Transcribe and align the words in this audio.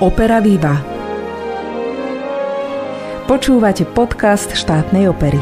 Opera 0.00 0.40
Viva. 0.40 0.80
Počúvate 3.28 3.84
podcast 3.84 4.48
štátnej 4.48 5.12
opery. 5.12 5.36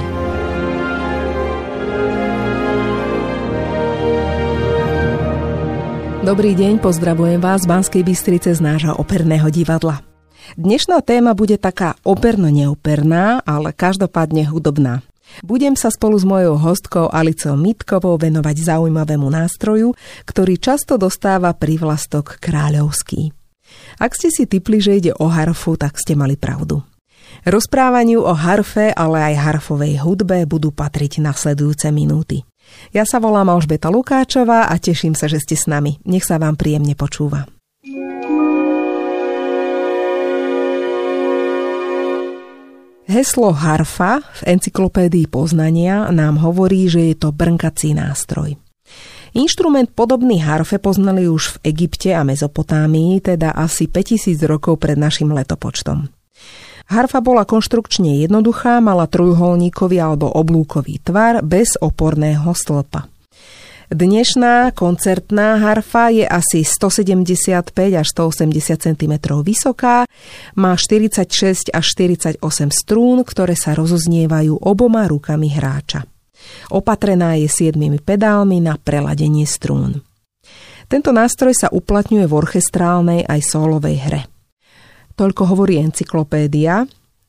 Dobrý 6.27 6.59
deň, 6.59 6.83
pozdravujem 6.83 7.39
vás 7.39 7.63
z 7.63 7.71
Banskej 7.71 8.03
Bystrice 8.03 8.51
z 8.51 8.59
nášho 8.59 8.99
operného 8.99 9.47
divadla. 9.47 10.03
Dnešná 10.59 11.07
téma 11.07 11.39
bude 11.39 11.55
taká 11.55 11.95
operno-neoperná, 12.03 13.47
ale 13.47 13.71
každopádne 13.71 14.43
hudobná. 14.51 15.07
Budem 15.47 15.79
sa 15.79 15.95
spolu 15.95 16.19
s 16.19 16.27
mojou 16.27 16.59
hostkou 16.59 17.07
Alicou 17.15 17.55
Mitkovou 17.55 18.19
venovať 18.19 18.75
zaujímavému 18.75 19.31
nástroju, 19.31 19.95
ktorý 20.27 20.59
často 20.59 20.99
dostáva 20.99 21.55
privlastok 21.55 22.43
kráľovský. 22.43 23.39
Ak 23.99 24.15
ste 24.15 24.31
si 24.31 24.47
typli, 24.47 24.79
že 24.79 24.99
ide 24.99 25.13
o 25.17 25.27
harfu, 25.27 25.75
tak 25.75 25.99
ste 25.99 26.15
mali 26.15 26.39
pravdu. 26.39 26.83
Rozprávaniu 27.47 28.25
o 28.25 28.35
harfe, 28.35 28.91
ale 28.91 29.35
aj 29.35 29.35
harfovej 29.39 30.03
hudbe 30.03 30.43
budú 30.49 30.75
patriť 30.75 31.23
nasledujúce 31.23 31.89
minúty. 31.95 32.43
Ja 32.93 33.09
sa 33.09 33.17
volám 33.23 33.49
Alžbeta 33.49 33.89
Lukáčová 33.89 34.69
a 34.69 34.75
teším 34.77 35.17
sa, 35.17 35.25
že 35.31 35.41
ste 35.41 35.57
s 35.57 35.65
nami. 35.65 36.01
Nech 36.05 36.25
sa 36.27 36.37
vám 36.37 36.57
príjemne 36.59 36.93
počúva. 36.93 37.49
Heslo 43.09 43.57
harfa 43.57 44.21
v 44.21 44.53
encyklopédii 44.53 45.33
poznania 45.33 46.13
nám 46.13 46.45
hovorí, 46.45 46.93
že 46.93 47.09
je 47.09 47.17
to 47.17 47.33
brnkací 47.33 47.97
nástroj. 47.97 48.61
Inštrument 49.37 49.93
podobný 49.93 50.41
harfe 50.41 50.81
poznali 50.81 51.29
už 51.29 51.59
v 51.59 51.75
Egypte 51.75 52.17
a 52.17 52.25
Mezopotámii, 52.25 53.21
teda 53.21 53.53
asi 53.53 53.85
5000 53.91 54.39
rokov 54.49 54.81
pred 54.81 54.97
našim 54.97 55.29
letopočtom. 55.33 56.09
Harfa 56.89 57.21
bola 57.21 57.45
konštrukčne 57.45 58.25
jednoduchá, 58.25 58.81
mala 58.81 59.05
trojuholníkový 59.05 60.01
alebo 60.01 60.33
oblúkový 60.33 61.05
tvar 61.05 61.45
bez 61.45 61.77
oporného 61.77 62.49
stĺpa. 62.57 63.05
Dnešná 63.89 64.77
koncertná 64.77 65.57
harfa 65.65 66.13
je 66.13 66.25
asi 66.25 66.61
175 66.61 67.73
až 67.97 68.07
180 68.13 68.85
cm 68.85 69.15
vysoká, 69.41 70.05
má 70.57 70.77
46 70.77 71.73
až 71.73 71.85
48 71.97 72.37
strún, 72.69 73.25
ktoré 73.25 73.57
sa 73.57 73.73
rozoznievajú 73.73 74.61
oboma 74.61 75.09
rukami 75.09 75.49
hráča. 75.53 76.05
Opatrená 76.73 77.39
je 77.41 77.49
siedmimi 77.49 77.99
pedálmi 78.03 78.61
na 78.61 78.77
preladenie 78.77 79.45
strún. 79.49 80.05
Tento 80.89 81.13
nástroj 81.13 81.53
sa 81.53 81.69
uplatňuje 81.69 82.25
v 82.25 82.37
orchestrálnej 82.37 83.21
aj 83.29 83.41
solovej 83.45 83.97
hre. 84.01 84.23
Toľko 85.19 85.43
hovorí 85.53 85.77
encyklopédia, 85.83 86.89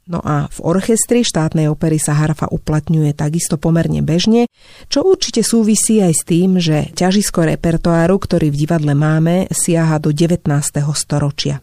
No 0.10 0.26
a 0.26 0.50
v 0.50 0.60
orchestri 0.66 1.22
štátnej 1.22 1.70
opery 1.70 2.02
sa 2.02 2.18
harfa 2.18 2.50
uplatňuje 2.50 3.14
takisto 3.14 3.62
pomerne 3.62 4.02
bežne, 4.02 4.50
čo 4.90 5.06
určite 5.06 5.46
súvisí 5.46 6.02
aj 6.02 6.14
s 6.18 6.24
tým, 6.26 6.58
že 6.58 6.90
ťažisko 6.98 7.46
repertoáru, 7.46 8.18
ktorý 8.18 8.50
v 8.50 8.58
divadle 8.66 8.98
máme, 8.98 9.46
siaha 9.54 10.02
do 10.02 10.10
19. 10.10 10.50
storočia. 10.98 11.62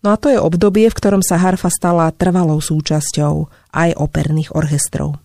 No 0.00 0.16
a 0.16 0.16
to 0.16 0.32
je 0.32 0.40
obdobie, 0.40 0.88
v 0.88 0.96
ktorom 0.96 1.20
sa 1.20 1.36
harfa 1.36 1.68
stala 1.68 2.08
trvalou 2.08 2.56
súčasťou 2.56 3.52
aj 3.76 4.00
operných 4.00 4.56
orchestrov. 4.56 5.20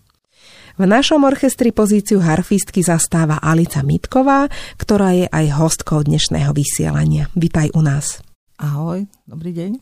V 0.80 0.88
našom 0.88 1.28
orchestri 1.28 1.76
pozíciu 1.76 2.24
harfistky 2.24 2.80
zastáva 2.80 3.44
Alica 3.44 3.84
Mitková, 3.84 4.48
ktorá 4.80 5.12
je 5.12 5.28
aj 5.28 5.60
hostkou 5.60 6.08
dnešného 6.08 6.56
vysielania. 6.56 7.28
Vitaj 7.36 7.76
u 7.76 7.84
nás. 7.84 8.24
Ahoj, 8.56 9.04
dobrý 9.28 9.52
deň. 9.52 9.76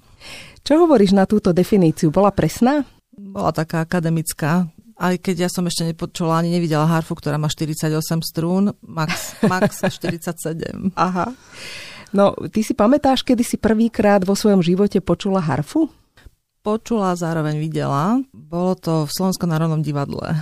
Čo 0.65 0.81
hovoríš 0.81 1.13
na 1.13 1.29
túto 1.29 1.53
definíciu? 1.53 2.09
Bola 2.09 2.33
presná? 2.33 2.81
Bola 3.13 3.53
taká 3.53 3.85
akademická. 3.85 4.73
Aj 4.97 5.13
keď 5.21 5.45
ja 5.45 5.49
som 5.53 5.69
ešte 5.69 5.85
nepočula 5.85 6.41
ani 6.41 6.49
nevidela 6.49 6.89
harfu, 6.89 7.13
ktorá 7.13 7.37
má 7.37 7.45
48 7.45 7.93
strún, 8.25 8.73
max, 8.81 9.37
max 9.45 9.85
47. 10.01 10.97
Aha. 10.97 11.29
No, 12.09 12.33
ty 12.49 12.65
si 12.65 12.73
pamätáš, 12.73 13.21
kedy 13.21 13.45
si 13.45 13.61
prvýkrát 13.61 14.25
vo 14.25 14.33
svojom 14.33 14.65
živote 14.65 14.97
počula 15.05 15.45
harfu? 15.45 15.93
Počula, 16.65 17.13
zároveň 17.13 17.61
videla. 17.61 18.17
Bolo 18.33 18.73
to 18.73 19.05
v 19.05 19.13
Slovenskom 19.13 19.53
národnom 19.53 19.85
divadle. 19.85 20.33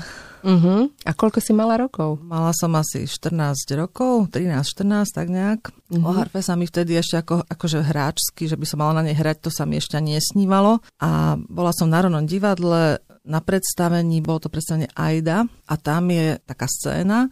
Uh-huh. 0.46 0.94
A 1.10 1.12
koľko 1.18 1.42
si 1.42 1.58
mala 1.58 1.74
rokov? 1.74 2.22
Mala 2.22 2.54
som 2.54 2.70
asi 2.78 3.10
14 3.10 3.66
rokov, 3.74 4.30
13-14, 4.30 5.10
tak 5.10 5.28
nejak. 5.34 5.74
Uh-huh. 5.90 6.06
O 6.06 6.14
harfe 6.14 6.46
sa 6.46 6.54
mi 6.54 6.70
vtedy 6.70 6.94
ešte 6.94 7.26
ako, 7.26 7.50
akože 7.50 7.82
hráčsky, 7.82 8.46
že 8.46 8.54
by 8.54 8.66
som 8.70 8.78
mala 8.78 9.02
na 9.02 9.10
nej 9.10 9.18
hrať, 9.18 9.50
to 9.50 9.50
sa 9.50 9.66
mi 9.66 9.82
ešte 9.82 9.98
nesnívalo. 9.98 10.86
A 11.02 11.34
bola 11.42 11.74
som 11.74 11.90
v 11.90 11.98
Národnom 11.98 12.30
divadle 12.30 13.02
na 13.26 13.42
predstavení, 13.42 14.22
bolo 14.22 14.46
to 14.46 14.54
predstavenie 14.54 14.86
Aida 14.94 15.50
a 15.66 15.74
tam 15.82 16.14
je 16.14 16.38
taká 16.46 16.70
scéna, 16.70 17.26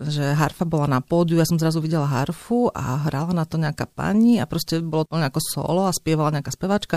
že 0.00 0.32
harfa 0.32 0.64
bola 0.64 0.88
na 0.88 1.04
pódiu, 1.04 1.36
ja 1.36 1.44
som 1.44 1.60
zrazu 1.60 1.84
videla 1.84 2.08
harfu 2.08 2.72
a 2.72 2.96
hrala 3.04 3.36
na 3.36 3.44
to 3.44 3.60
nejaká 3.60 3.84
pani 3.84 4.40
a 4.40 4.48
proste 4.48 4.80
bolo 4.80 5.04
to 5.04 5.20
nejako 5.20 5.44
solo 5.44 5.84
a 5.84 5.92
spievala 5.92 6.32
nejaká 6.32 6.48
spevačka 6.48 6.96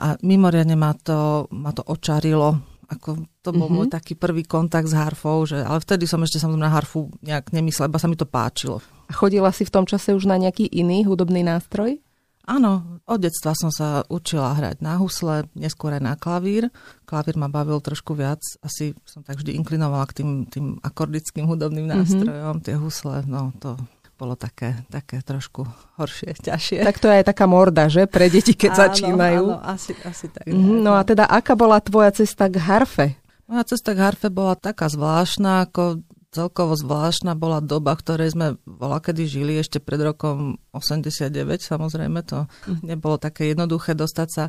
a 0.00 0.16
mimoriadne 0.24 0.72
ma 0.72 0.96
to, 0.96 1.44
ma 1.52 1.76
to 1.76 1.84
očarilo 1.84 2.71
ako 2.88 3.26
to 3.40 3.50
bol 3.54 3.68
mm-hmm. 3.70 3.86
môj 3.86 3.88
taký 3.88 4.18
prvý 4.18 4.42
kontakt 4.42 4.90
s 4.90 4.94
harfou, 4.96 5.46
že, 5.46 5.62
ale 5.62 5.78
vtedy 5.78 6.04
som 6.10 6.22
ešte 6.22 6.42
samozrejme 6.42 6.66
na 6.66 6.72
harfu 6.74 7.08
nejak 7.22 7.54
nemyslela, 7.54 7.90
iba 7.90 8.02
sa 8.02 8.10
mi 8.10 8.18
to 8.18 8.26
páčilo. 8.26 8.82
A 9.08 9.12
chodila 9.14 9.50
si 9.54 9.62
v 9.62 9.74
tom 9.74 9.84
čase 9.86 10.16
už 10.16 10.26
na 10.26 10.40
nejaký 10.40 10.66
iný 10.66 11.06
hudobný 11.06 11.46
nástroj? 11.46 12.00
Áno, 12.42 12.98
od 13.06 13.22
detstva 13.22 13.54
som 13.54 13.70
sa 13.70 14.02
učila 14.10 14.58
hrať 14.58 14.82
na 14.82 14.98
husle, 14.98 15.46
neskôr 15.54 15.94
aj 15.94 16.02
na 16.02 16.14
klavír. 16.18 16.74
Klavír 17.06 17.38
ma 17.38 17.46
bavil 17.46 17.78
trošku 17.78 18.18
viac, 18.18 18.42
asi 18.66 18.98
som 19.06 19.22
tak 19.22 19.38
vždy 19.38 19.54
inklinovala 19.62 20.10
k 20.10 20.22
tým, 20.22 20.30
tým 20.50 20.66
akordickým 20.82 21.46
hudobným 21.46 21.86
mhm. 21.86 21.92
nástrojom, 22.02 22.58
mm-hmm. 22.58 22.66
tie 22.66 22.74
husle, 22.74 23.22
no 23.30 23.54
to 23.62 23.78
bolo 24.22 24.38
také, 24.38 24.86
také 24.86 25.18
trošku 25.18 25.66
horšie, 25.98 26.38
ťažšie. 26.46 26.86
Tak 26.86 27.02
to 27.02 27.10
je 27.10 27.18
aj 27.18 27.26
taká 27.26 27.50
morda, 27.50 27.90
že? 27.90 28.06
Pre 28.06 28.30
deti, 28.30 28.54
keď 28.54 28.70
áno, 28.70 28.80
začínajú. 28.86 29.44
Áno, 29.50 29.58
asi, 29.66 29.92
asi 30.06 30.30
tak. 30.30 30.46
Mm, 30.46 30.86
no 30.86 30.94
a 30.94 31.02
teda, 31.02 31.26
aká 31.26 31.58
bola 31.58 31.82
tvoja 31.82 32.14
cesta 32.14 32.46
k 32.46 32.62
harfe? 32.62 33.06
Moja 33.50 33.66
cesta 33.74 33.98
k 33.98 34.06
harfe 34.06 34.30
bola 34.30 34.54
taká 34.54 34.86
zvláštna, 34.86 35.66
ako 35.66 36.06
celkovo 36.30 36.78
zvláštna 36.78 37.34
bola 37.34 37.58
doba, 37.58 37.98
v 37.98 38.02
ktorej 38.06 38.28
sme 38.32 38.46
bola 38.62 39.02
kedy 39.02 39.26
žili 39.26 39.58
ešte 39.58 39.82
pred 39.82 40.00
rokom 40.00 40.56
89, 40.72 41.28
samozrejme 41.60 42.22
to 42.22 42.46
mm. 42.46 42.88
nebolo 42.94 43.18
také 43.18 43.50
jednoduché 43.52 43.98
dostať 43.98 44.28
sa 44.30 44.44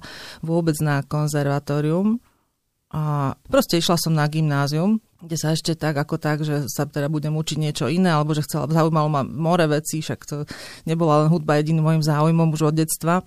vôbec 0.46 0.78
na 0.80 1.02
konzervatórium. 1.02 2.22
A 2.94 3.34
proste 3.50 3.82
išla 3.82 3.98
som 3.98 4.14
na 4.14 4.30
gymnázium, 4.30 5.02
kde 5.24 5.38
sa 5.40 5.56
ešte 5.56 5.74
tak 5.74 5.98
ako 5.98 6.22
tak, 6.22 6.46
že 6.46 6.70
sa 6.70 6.86
teda 6.86 7.10
budem 7.10 7.34
učiť 7.34 7.58
niečo 7.58 7.86
iné, 7.90 8.14
alebo 8.14 8.38
že 8.38 8.46
chcela, 8.46 8.70
zaujímalo 8.70 9.10
ma 9.10 9.26
more 9.26 9.66
vecí, 9.66 10.04
však 10.04 10.20
to 10.30 10.46
nebola 10.86 11.26
len 11.26 11.34
hudba 11.34 11.58
jediným 11.58 11.82
môjim 11.82 12.04
záujmom 12.06 12.54
už 12.54 12.70
od 12.70 12.76
detstva. 12.78 13.26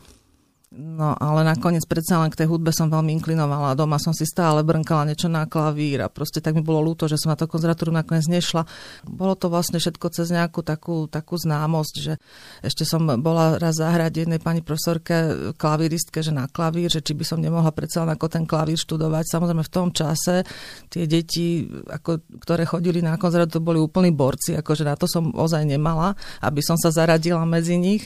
No 0.77 1.17
ale 1.17 1.41
nakoniec 1.41 1.89
predsa 1.89 2.21
len 2.21 2.29
k 2.29 2.45
tej 2.45 2.53
hudbe 2.53 2.69
som 2.69 2.93
veľmi 2.93 3.09
inklinovala. 3.17 3.73
Doma 3.73 3.97
som 3.97 4.13
si 4.13 4.29
stále 4.29 4.61
brnkala 4.61 5.09
niečo 5.09 5.25
na 5.25 5.49
klavír 5.49 6.05
a 6.05 6.13
proste 6.13 6.45
tak 6.45 6.53
mi 6.53 6.61
bolo 6.61 6.93
ľúto, 6.93 7.09
že 7.09 7.17
som 7.17 7.33
na 7.33 7.41
to 7.41 7.49
konzervatúru 7.49 7.89
nakoniec 7.89 8.29
nešla. 8.29 8.69
Bolo 9.09 9.41
to 9.41 9.49
vlastne 9.49 9.81
všetko 9.81 10.07
cez 10.13 10.29
nejakú 10.29 10.61
takú, 10.61 11.09
takú 11.09 11.41
známosť, 11.41 11.95
že 11.97 12.21
ešte 12.61 12.85
som 12.85 13.09
bola 13.25 13.57
raz 13.57 13.81
zahrať 13.81 14.29
jednej 14.29 14.37
pani 14.37 14.61
profesorke 14.61 15.57
klavíristke, 15.57 16.21
že 16.21 16.37
na 16.37 16.45
klavír, 16.45 16.93
že 16.93 17.01
či 17.01 17.17
by 17.17 17.25
som 17.25 17.41
nemohla 17.41 17.73
predsa 17.73 18.05
len 18.05 18.13
ako 18.13 18.29
ten 18.29 18.45
klavír 18.45 18.77
študovať. 18.77 19.33
Samozrejme 19.33 19.65
v 19.65 19.73
tom 19.73 19.89
čase 19.97 20.45
tie 20.93 21.09
deti, 21.09 21.65
ako, 21.89 22.21
ktoré 22.45 22.69
chodili 22.69 23.01
na 23.01 23.17
konzervatúru, 23.17 23.65
boli 23.65 23.79
úplní 23.81 24.13
borci, 24.13 24.53
akože 24.53 24.85
na 24.85 24.93
to 24.93 25.09
som 25.09 25.33
ozaj 25.33 25.65
nemala, 25.65 26.13
aby 26.45 26.61
som 26.61 26.77
sa 26.77 26.93
zaradila 26.93 27.49
medzi 27.49 27.81
nich 27.81 28.05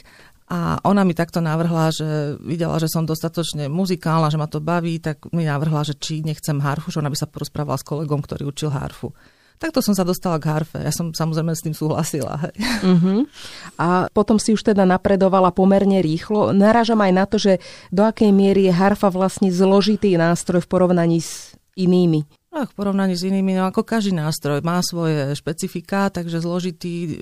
a 0.51 0.83
ona 0.83 1.07
mi 1.07 1.15
takto 1.15 1.39
navrhla, 1.39 1.95
že 1.95 2.35
videla, 2.43 2.75
že 2.75 2.91
som 2.91 3.07
dostatočne 3.07 3.71
muzikálna, 3.71 4.27
že 4.27 4.35
ma 4.35 4.51
to 4.51 4.59
baví, 4.59 4.99
tak 4.99 5.31
mi 5.31 5.47
navrhla, 5.47 5.87
že 5.87 5.95
či 5.95 6.19
nechcem 6.27 6.59
harfu, 6.59 6.91
že 6.91 6.99
ona 6.99 7.07
by 7.07 7.15
sa 7.15 7.31
porozprávala 7.31 7.79
s 7.79 7.87
kolegom, 7.87 8.19
ktorý 8.19 8.51
učil 8.51 8.67
harfu. 8.67 9.15
Takto 9.61 9.79
som 9.79 9.95
sa 9.95 10.03
dostala 10.03 10.41
k 10.41 10.49
harfe. 10.51 10.81
Ja 10.81 10.91
som 10.91 11.13
samozrejme 11.13 11.53
s 11.53 11.61
tým 11.61 11.77
súhlasila. 11.77 12.49
Uh-huh. 12.81 13.29
A 13.77 14.09
potom 14.09 14.41
si 14.41 14.57
už 14.57 14.65
teda 14.65 14.89
napredovala 14.89 15.53
pomerne 15.53 16.01
rýchlo. 16.01 16.49
Narážam 16.49 16.97
aj 16.97 17.11
na 17.13 17.25
to, 17.29 17.37
že 17.37 17.61
do 17.93 18.01
akej 18.01 18.33
miery 18.33 18.67
je 18.67 18.73
harfa 18.73 19.13
vlastne 19.13 19.53
zložitý 19.53 20.17
nástroj 20.17 20.65
v 20.65 20.71
porovnaní 20.71 21.21
s 21.21 21.53
inými. 21.77 22.25
No, 22.51 22.67
v 22.67 22.73
porovnaní 22.75 23.15
s 23.15 23.23
inými, 23.23 23.55
no 23.55 23.63
ako 23.63 23.87
každý 23.87 24.11
nástroj 24.11 24.59
má 24.59 24.83
svoje 24.83 25.31
špecifika, 25.39 26.11
takže 26.11 26.43
zložitý 26.43 27.15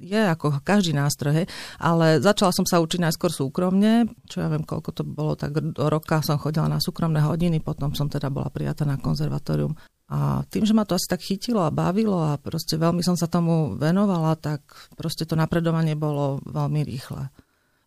je 0.00 0.22
ako 0.32 0.64
každý 0.64 0.96
nástroj, 0.96 1.44
hej. 1.44 1.46
ale 1.76 2.24
začala 2.24 2.48
som 2.48 2.64
sa 2.64 2.80
učiť 2.80 3.04
najskôr 3.04 3.28
súkromne, 3.28 4.08
čo 4.24 4.40
ja 4.40 4.48
viem, 4.48 4.64
koľko 4.64 4.96
to 4.96 5.04
bolo, 5.04 5.36
tak 5.36 5.52
do 5.52 5.84
roka 5.92 6.24
som 6.24 6.40
chodila 6.40 6.72
na 6.72 6.80
súkromné 6.80 7.20
hodiny, 7.20 7.60
potom 7.60 7.92
som 7.92 8.08
teda 8.08 8.32
bola 8.32 8.48
prijatá 8.48 8.88
na 8.88 8.96
konzervatórium. 8.96 9.76
A 10.10 10.40
tým, 10.48 10.64
že 10.64 10.72
ma 10.72 10.88
to 10.88 10.96
asi 10.96 11.06
tak 11.06 11.20
chytilo 11.20 11.60
a 11.60 11.70
bavilo 11.70 12.18
a 12.18 12.40
proste 12.40 12.80
veľmi 12.80 13.04
som 13.04 13.20
sa 13.20 13.28
tomu 13.28 13.76
venovala, 13.76 14.40
tak 14.40 14.64
proste 14.96 15.28
to 15.28 15.36
napredovanie 15.36 15.94
bolo 15.94 16.40
veľmi 16.48 16.80
rýchle. 16.80 17.28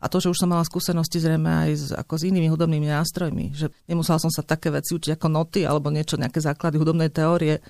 A 0.03 0.11
to, 0.11 0.19
že 0.19 0.35
už 0.35 0.43
som 0.43 0.51
mala 0.51 0.67
skúsenosti 0.67 1.23
zrejme 1.23 1.47
aj 1.47 1.69
s, 1.71 1.83
ako 1.95 2.19
s 2.19 2.27
inými 2.27 2.51
hudobnými 2.51 2.91
nástrojmi, 2.91 3.55
že 3.55 3.71
nemusela 3.87 4.19
som 4.19 4.27
sa 4.27 4.43
také 4.43 4.67
veci 4.67 4.91
učiť 4.91 5.15
ako 5.15 5.27
noty 5.31 5.63
alebo 5.63 5.87
niečo, 5.87 6.19
nejaké 6.19 6.43
základy 6.43 6.75
hudobnej 6.75 7.07
teórie, 7.07 7.63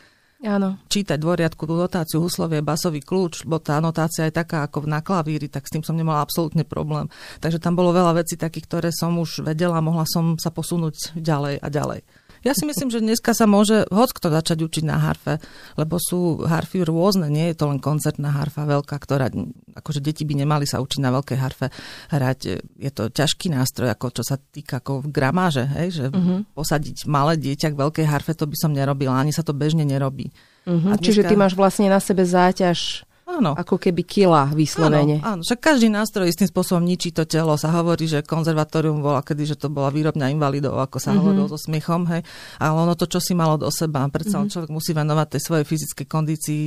Áno. 0.43 0.75
čítať 0.91 1.15
dvoriadku, 1.15 1.63
notáciu, 1.69 2.19
huslovie, 2.19 2.59
basový 2.59 2.99
kľúč, 2.99 3.47
bo 3.47 3.63
tá 3.63 3.79
notácia 3.79 4.27
je 4.27 4.35
taká 4.35 4.67
ako 4.67 4.83
na 4.89 4.99
klavíri, 4.99 5.47
tak 5.47 5.69
s 5.69 5.71
tým 5.71 5.85
som 5.85 5.95
nemala 5.95 6.19
absolútne 6.19 6.67
problém. 6.67 7.07
Takže 7.39 7.63
tam 7.63 7.79
bolo 7.79 7.95
veľa 7.95 8.19
vecí 8.19 8.35
takých, 8.35 8.67
ktoré 8.67 8.89
som 8.91 9.15
už 9.21 9.45
vedela, 9.47 9.79
mohla 9.79 10.03
som 10.03 10.35
sa 10.35 10.51
posunúť 10.51 11.15
ďalej 11.15 11.63
a 11.63 11.67
ďalej. 11.71 12.01
Ja 12.43 12.51
si 12.51 12.67
myslím, 12.67 12.91
že 12.91 12.99
dneska 12.99 13.31
sa 13.31 13.47
môže 13.47 13.87
hoď 13.87 14.09
kto 14.19 14.27
začať 14.27 14.57
učiť 14.67 14.83
na 14.83 14.99
harfe, 14.99 15.39
lebo 15.79 15.95
sú 15.95 16.43
harfy 16.43 16.83
rôzne, 16.83 17.31
nie 17.31 17.51
je 17.51 17.55
to 17.55 17.71
len 17.71 17.79
koncertná 17.79 18.35
harfa 18.35 18.67
veľká, 18.67 18.95
ktorá, 18.99 19.31
akože 19.79 20.03
deti 20.03 20.27
by 20.27 20.43
nemali 20.43 20.67
sa 20.67 20.83
učiť 20.83 20.99
na 20.99 21.15
veľkej 21.15 21.37
harfe 21.39 21.71
hrať. 22.11 22.39
Je 22.75 22.91
to 22.91 23.07
ťažký 23.07 23.47
nástroj, 23.55 23.87
ako 23.95 24.21
čo 24.21 24.23
sa 24.27 24.35
týka 24.35 24.83
ako 24.83 25.07
gramáže, 25.07 25.63
hej, 25.79 26.03
že 26.03 26.05
uh-huh. 26.11 26.43
posadiť 26.51 27.07
malé 27.07 27.39
dieťa 27.39 27.71
k 27.71 27.79
veľkej 27.79 28.05
harfe, 28.11 28.35
to 28.35 28.43
by 28.43 28.57
som 28.59 28.75
nerobila, 28.75 29.15
ani 29.15 29.31
sa 29.31 29.41
to 29.41 29.55
bežne 29.55 29.87
nerobí. 29.87 30.35
Uh-huh. 30.67 30.99
dneska... 30.99 30.99
Čiže 30.99 31.21
ty 31.31 31.39
máš 31.39 31.55
vlastne 31.55 31.87
na 31.87 32.03
sebe 32.03 32.27
záťaž 32.27 33.07
Áno. 33.23 33.55
Ako 33.55 33.79
keby 33.79 34.03
kila 34.03 34.51
vyslovene. 34.51 35.23
Áno, 35.23 35.39
áno, 35.39 35.41
však 35.47 35.59
každý 35.63 35.87
nástroj 35.87 36.27
istým 36.27 36.47
spôsobom 36.51 36.83
ničí 36.83 37.15
to 37.15 37.23
telo. 37.23 37.55
Sa 37.55 37.71
hovorí, 37.71 38.03
že 38.03 38.19
konzervatórium 38.19 38.99
bola 38.99 39.23
kedy, 39.23 39.55
že 39.55 39.59
to 39.59 39.71
bola 39.71 39.87
výrobňa 39.95 40.27
invalidov, 40.35 40.75
ako 40.75 40.99
sa 40.99 41.11
mm-hmm. 41.11 41.19
hovorilo 41.23 41.47
so 41.47 41.55
smiechom, 41.55 42.03
hej. 42.11 42.21
Ale 42.59 42.73
ono 42.75 42.93
to, 42.99 43.07
čo 43.07 43.23
si 43.23 43.31
malo 43.31 43.55
do 43.55 43.71
seba. 43.71 44.03
Predsa 44.11 44.43
mm-hmm. 44.43 44.51
človek 44.51 44.71
musí 44.75 44.91
venovať 44.91 45.27
tej 45.39 45.41
svojej 45.41 45.65
fyzickej 45.65 46.07
kondícii 46.07 46.63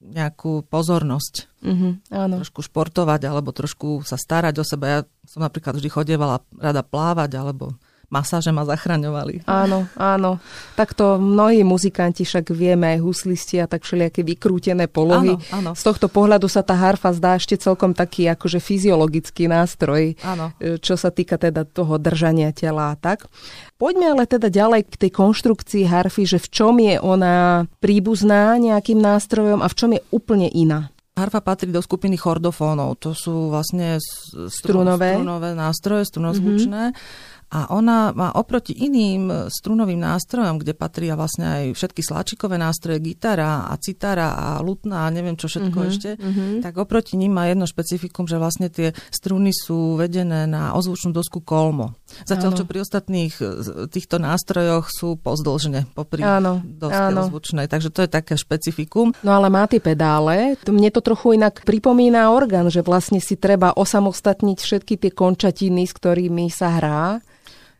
nejakú 0.00 0.66
pozornosť. 0.66 1.62
Mm-hmm, 1.62 1.92
áno. 2.10 2.34
Trošku 2.42 2.66
športovať, 2.66 3.30
alebo 3.30 3.54
trošku 3.54 4.02
sa 4.02 4.18
starať 4.18 4.54
o 4.58 4.64
seba. 4.66 4.84
Ja 4.90 5.00
som 5.30 5.46
napríklad 5.46 5.78
vždy 5.78 5.88
chodievala 5.94 6.42
rada 6.58 6.82
plávať, 6.82 7.38
alebo 7.38 7.78
masáže 8.10 8.50
ma 8.50 8.66
zachraňovali. 8.66 9.46
Áno, 9.46 9.86
áno. 9.94 10.42
Takto 10.74 11.16
mnohí 11.22 11.62
muzikanti 11.62 12.26
však 12.26 12.50
vieme, 12.50 12.98
aj 12.98 13.06
huslisti 13.06 13.62
a 13.62 13.70
tak 13.70 13.86
všelijaké 13.86 14.26
vykrútené 14.26 14.90
polohy. 14.90 15.38
Áno, 15.38 15.70
áno. 15.70 15.70
Z 15.78 15.86
tohto 15.86 16.10
pohľadu 16.10 16.50
sa 16.50 16.66
tá 16.66 16.74
harfa 16.74 17.14
zdá 17.14 17.38
ešte 17.38 17.54
celkom 17.54 17.94
taký 17.94 18.26
akože 18.26 18.58
fyziologický 18.58 19.46
nástroj, 19.46 20.18
áno. 20.26 20.50
E, 20.58 20.82
čo 20.82 20.98
sa 20.98 21.14
týka 21.14 21.38
teda 21.38 21.62
toho 21.62 21.96
držania 22.02 22.50
tela 22.50 22.92
a 22.92 22.98
tak. 22.98 23.30
Poďme 23.78 24.12
ale 24.12 24.26
teda 24.26 24.50
ďalej 24.50 24.90
k 24.90 25.06
tej 25.06 25.10
konštrukcii 25.14 25.86
harfy, 25.86 26.26
že 26.26 26.42
v 26.42 26.48
čom 26.50 26.74
je 26.82 26.98
ona 26.98 27.64
príbuzná 27.78 28.58
nejakým 28.58 28.98
nástrojom 28.98 29.62
a 29.62 29.70
v 29.70 29.78
čom 29.78 29.90
je 29.94 30.02
úplne 30.10 30.50
iná. 30.50 30.90
Harfa 31.14 31.44
patrí 31.44 31.68
do 31.68 31.84
skupiny 31.84 32.16
chordofónov. 32.16 32.96
To 33.04 33.12
sú 33.12 33.52
vlastne 33.52 34.00
strunové, 34.48 35.20
strunové 35.20 35.52
nástroje, 35.54 36.10
strunozvučné. 36.10 36.82
Mm-hmm 36.90 37.38
a 37.50 37.74
ona 37.74 38.14
má 38.14 38.30
oproti 38.38 38.70
iným 38.70 39.50
strunovým 39.50 39.98
nástrojom, 39.98 40.62
kde 40.62 40.70
patria 40.70 41.18
vlastne 41.18 41.46
aj 41.50 41.64
všetky 41.74 41.98
sláčikové 41.98 42.54
nástroje, 42.54 43.02
gitara 43.02 43.66
a 43.66 43.74
citara 43.74 44.38
a 44.38 44.46
lutná 44.62 45.10
a 45.10 45.12
neviem 45.12 45.34
čo 45.34 45.50
všetko 45.50 45.78
uh-huh, 45.82 45.90
ešte, 45.90 46.10
uh-huh. 46.14 46.62
tak 46.62 46.78
oproti 46.78 47.18
ním 47.18 47.34
má 47.34 47.50
jedno 47.50 47.66
špecifikum, 47.66 48.30
že 48.30 48.38
vlastne 48.38 48.70
tie 48.70 48.94
struny 49.10 49.50
sú 49.50 49.98
vedené 49.98 50.46
na 50.46 50.78
ozvučnú 50.78 51.10
dosku 51.10 51.42
kolmo. 51.42 51.98
Zatiaľ, 52.22 52.54
čo 52.54 52.64
pri 52.66 52.86
ostatných 52.86 53.34
e, 53.38 53.44
týchto 53.90 54.22
nástrojoch 54.22 54.86
sú 54.86 55.18
pozdĺžne 55.18 55.90
popri 55.94 56.22
áno, 56.22 56.62
doske 56.62 57.10
áno. 57.10 57.26
ozvučnej. 57.26 57.66
Takže 57.66 57.90
to 57.90 58.06
je 58.06 58.10
také 58.10 58.34
špecifikum. 58.38 59.10
No 59.26 59.30
ale 59.34 59.50
má 59.50 59.66
tie 59.66 59.82
pedále. 59.82 60.54
Mne 60.70 60.90
to 60.94 61.02
trochu 61.02 61.34
inak 61.34 61.66
pripomína 61.66 62.30
orgán, 62.30 62.70
že 62.70 62.86
vlastne 62.86 63.18
si 63.18 63.34
treba 63.34 63.74
osamostatniť 63.74 64.58
všetky 64.58 64.94
tie 65.02 65.10
končatiny, 65.10 65.82
s 65.86 65.92
ktorými 65.94 66.46
sa 66.50 66.78
hrá 66.78 67.02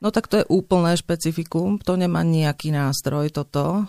No 0.01 0.09
tak 0.09 0.33
to 0.33 0.41
je 0.41 0.49
úplné 0.49 0.97
špecifikum, 0.97 1.77
to 1.77 1.93
nemá 1.93 2.25
nejaký 2.25 2.73
nástroj 2.73 3.29
toto. 3.37 3.85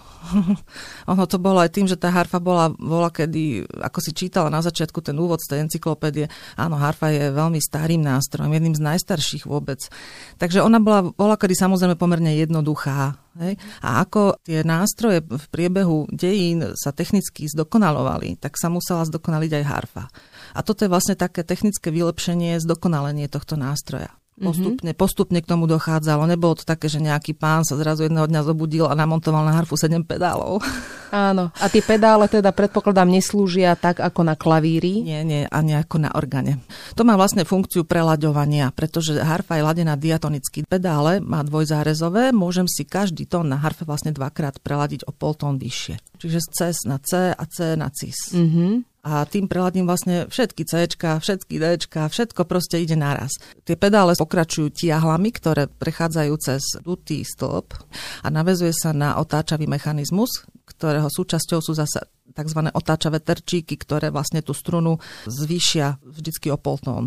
ono 1.12 1.24
to 1.24 1.40
bolo 1.40 1.64
aj 1.64 1.72
tým, 1.72 1.88
že 1.88 1.96
tá 1.96 2.12
harfa 2.12 2.44
bola, 2.44 2.68
bola 2.76 3.08
kedy, 3.08 3.64
ako 3.80 4.00
si 4.04 4.12
čítala 4.12 4.52
na 4.52 4.60
začiatku 4.60 5.00
ten 5.00 5.16
úvod 5.16 5.40
z 5.40 5.56
tej 5.56 5.60
encyklopédie, 5.72 6.28
áno, 6.60 6.76
harfa 6.76 7.16
je 7.16 7.32
veľmi 7.32 7.64
starým 7.64 8.04
nástrojom, 8.04 8.52
jedným 8.52 8.76
z 8.76 8.84
najstarších 8.84 9.48
vôbec. 9.48 9.88
Takže 10.36 10.60
ona 10.60 10.84
bola, 10.84 11.16
bola 11.16 11.40
kedy 11.40 11.56
samozrejme 11.56 11.96
pomerne 11.96 12.36
jednoduchá. 12.36 13.16
Hej? 13.40 13.56
A 13.80 14.04
ako 14.04 14.36
tie 14.44 14.68
nástroje 14.68 15.24
v 15.24 15.46
priebehu 15.48 16.12
dejín 16.12 16.76
sa 16.76 16.92
technicky 16.92 17.48
zdokonalovali, 17.48 18.36
tak 18.36 18.60
sa 18.60 18.68
musela 18.68 19.08
zdokonaliť 19.08 19.64
aj 19.64 19.64
harfa. 19.64 20.06
A 20.52 20.60
toto 20.60 20.84
je 20.84 20.92
vlastne 20.92 21.16
také 21.16 21.48
technické 21.48 21.88
vylepšenie, 21.88 22.60
zdokonalenie 22.60 23.32
tohto 23.32 23.56
nástroja. 23.56 24.12
Mhm. 24.42 24.50
Postupne, 24.50 24.92
postupne 24.98 25.40
k 25.40 25.48
tomu 25.48 25.70
dochádzalo. 25.70 26.26
Nebolo 26.26 26.58
to 26.58 26.66
také, 26.66 26.90
že 26.90 26.98
nejaký 26.98 27.38
pán 27.38 27.62
sa 27.62 27.78
zrazu 27.78 28.10
jedného 28.10 28.26
dňa 28.26 28.42
zobudil 28.42 28.90
a 28.90 28.98
namontoval 28.98 29.46
na 29.46 29.54
harfu 29.54 29.78
7 29.78 30.02
pedálov. 30.02 30.66
Áno. 31.14 31.54
A 31.62 31.66
tie 31.70 31.86
pedále 31.86 32.26
teda 32.26 32.50
predpokladám 32.50 33.06
neslúžia 33.06 33.78
tak 33.78 34.02
ako 34.02 34.26
na 34.26 34.34
klavíri? 34.34 35.06
Nie, 35.06 35.22
nie, 35.22 35.46
ani 35.46 35.78
ako 35.78 36.08
na 36.08 36.10
organe. 36.16 36.64
To 36.98 37.06
má 37.06 37.20
vlastne 37.20 37.46
funkciu 37.46 37.86
prelaďovania, 37.86 38.72
pretože 38.74 39.20
harfa 39.20 39.60
je 39.60 39.68
ladená 39.68 40.00
diatonicky. 40.00 40.64
Pedále 40.66 41.22
má 41.22 41.44
dvojzárezové, 41.46 42.32
môžem 42.32 42.66
si 42.66 42.88
každý 42.88 43.28
tón 43.28 43.52
na 43.52 43.60
harfe 43.60 43.84
vlastne 43.84 44.16
dvakrát 44.16 44.64
preladiť 44.64 45.06
o 45.06 45.12
pol 45.14 45.36
tón 45.36 45.60
vyššie. 45.60 46.00
Čiže 46.18 46.40
z 46.40 46.48
C 46.50 46.60
na 46.88 46.98
C 46.98 47.36
a 47.36 47.44
C 47.46 47.76
na 47.76 47.92
cis. 47.92 48.32
Mm-hmm 48.34 48.91
a 49.02 49.26
tým 49.26 49.50
preladím 49.50 49.90
vlastne 49.90 50.30
všetky 50.30 50.62
C, 50.66 50.86
všetky 50.96 51.56
D, 51.58 51.66
všetko 51.90 52.46
proste 52.46 52.78
ide 52.82 52.94
naraz. 52.94 53.34
Tie 53.66 53.74
pedále 53.74 54.14
pokračujú 54.14 54.70
tiahlami, 54.70 55.34
ktoré 55.34 55.66
prechádzajú 55.66 56.34
cez 56.38 56.62
dutý 56.86 57.26
stĺp 57.26 57.74
a 58.22 58.28
navezuje 58.30 58.74
sa 58.78 58.94
na 58.94 59.18
otáčavý 59.18 59.66
mechanizmus, 59.66 60.46
ktorého 60.70 61.10
súčasťou 61.10 61.60
sú 61.66 61.74
zase 61.74 62.06
tzv. 62.32 62.60
otáčavé 62.72 63.20
terčíky, 63.20 63.76
ktoré 63.76 64.14
vlastne 64.14 64.46
tú 64.46 64.54
strunu 64.54 65.02
zvýšia 65.28 66.00
vždycky 66.06 66.54
o 66.54 66.58
pol 66.62 66.78
tón. 66.78 67.06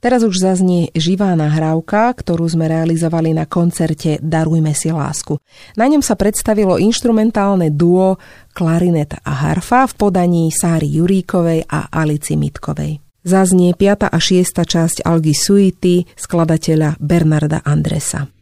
Teraz 0.00 0.24
už 0.24 0.40
zaznie 0.40 0.88
živá 0.96 1.36
nahrávka, 1.36 2.16
ktorú 2.16 2.48
sme 2.48 2.72
realizovali 2.72 3.36
na 3.36 3.44
koncerte 3.44 4.16
Darujme 4.24 4.72
si 4.72 4.88
lásku. 4.88 5.36
Na 5.76 5.84
ňom 5.84 6.00
sa 6.00 6.16
predstavilo 6.16 6.80
inštrumentálne 6.80 7.68
duo 7.68 8.16
klarinet 8.56 9.20
a 9.20 9.32
harfa 9.44 9.84
v 9.84 9.94
podaní 10.00 10.48
Sáry 10.48 10.88
Juríkovej 10.88 11.68
a 11.68 11.92
Alici 11.92 12.40
Mitkovej. 12.40 12.96
Zaznie 13.20 13.76
5. 13.76 14.08
a 14.08 14.16
6. 14.16 14.64
časť 14.64 15.04
Algy 15.04 15.36
Suity 15.36 16.08
skladateľa 16.16 16.96
Bernarda 16.96 17.60
Andresa. 17.60 18.39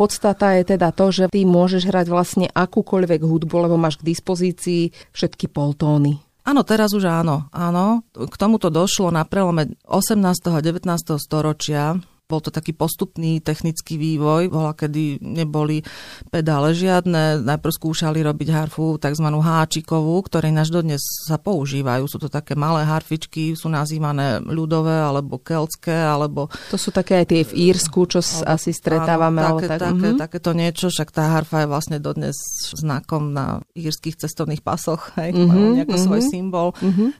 Podstata 0.00 0.56
je 0.56 0.72
teda 0.72 0.96
to, 0.96 1.12
že 1.12 1.24
ty 1.28 1.44
môžeš 1.44 1.84
hrať 1.84 2.06
vlastne 2.08 2.46
akúkoľvek 2.48 3.20
hudbu, 3.20 3.68
lebo 3.68 3.76
máš 3.76 4.00
k 4.00 4.08
dispozícii 4.08 4.96
všetky 5.12 5.52
poltóny. 5.52 6.16
Áno, 6.40 6.64
teraz 6.64 6.96
už 6.96 7.04
áno. 7.04 7.52
Áno, 7.52 8.00
k 8.16 8.34
tomuto 8.40 8.72
došlo 8.72 9.12
na 9.12 9.28
prelome 9.28 9.76
18. 9.84 10.24
a 10.56 10.60
19. 10.64 10.88
storočia 11.20 12.00
bol 12.30 12.38
to 12.38 12.54
taký 12.54 12.70
postupný 12.70 13.42
technický 13.42 13.98
vývoj, 13.98 14.46
bola 14.46 14.70
kedy 14.78 15.18
neboli 15.18 15.82
pedále 16.30 16.70
žiadne, 16.70 17.42
najprv 17.42 17.74
skúšali 17.74 18.22
robiť 18.22 18.48
harfu 18.54 18.94
tzv. 19.02 19.26
háčikovú, 19.26 20.22
ktoré 20.22 20.54
náš 20.54 20.70
dodnes 20.70 21.02
sa 21.26 21.42
používajú. 21.42 22.06
Sú 22.06 22.22
to 22.22 22.30
také 22.30 22.54
malé 22.54 22.86
harfičky, 22.86 23.58
sú 23.58 23.66
nazývané 23.66 24.38
ľudové 24.38 24.94
alebo 24.94 25.42
keltské, 25.42 26.06
alebo... 26.06 26.46
To 26.70 26.78
sú 26.78 26.94
také 26.94 27.24
aj 27.24 27.26
tie 27.34 27.42
v 27.42 27.74
Írsku, 27.74 28.06
čo 28.06 28.22
alebo, 28.22 28.54
asi 28.54 28.70
stretávame. 28.70 29.42
Áno, 29.42 29.58
také, 29.58 29.66
tak, 29.66 29.80
také, 29.82 30.08
mm-hmm. 30.14 30.22
takéto 30.22 30.50
niečo, 30.54 30.86
však 30.86 31.10
tá 31.10 31.34
harfa 31.34 31.66
je 31.66 31.72
vlastne 31.72 31.98
dodnes 31.98 32.36
znakom 32.78 33.34
na 33.34 33.64
írskych 33.74 34.20
cestovných 34.20 34.62
pasoch, 34.62 35.10
hej, 35.18 35.34
mm-hmm, 35.34 35.82
nejaký 35.82 35.96
mm-hmm. 35.98 36.06
svoj 36.06 36.22
symbol. 36.22 36.68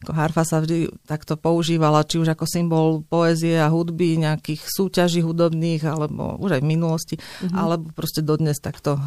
Ako 0.06 0.12
harfa 0.14 0.46
sa 0.46 0.60
vždy 0.60 0.92
takto 1.08 1.40
používala, 1.40 2.04
či 2.04 2.20
už 2.20 2.36
ako 2.36 2.44
symbol 2.44 3.02
poézie 3.08 3.56
a 3.56 3.72
hudby, 3.72 4.20
nejakých 4.20 4.60
súťaží 4.68 4.99
súťaží 5.00 5.24
hudobných, 5.24 5.80
alebo 5.88 6.36
už 6.36 6.60
aj 6.60 6.62
v 6.62 6.68
minulosti, 6.68 7.16
mm-hmm. 7.16 7.56
alebo 7.56 7.88
proste 7.96 8.20
dodnes 8.20 8.60
takto. 8.60 9.00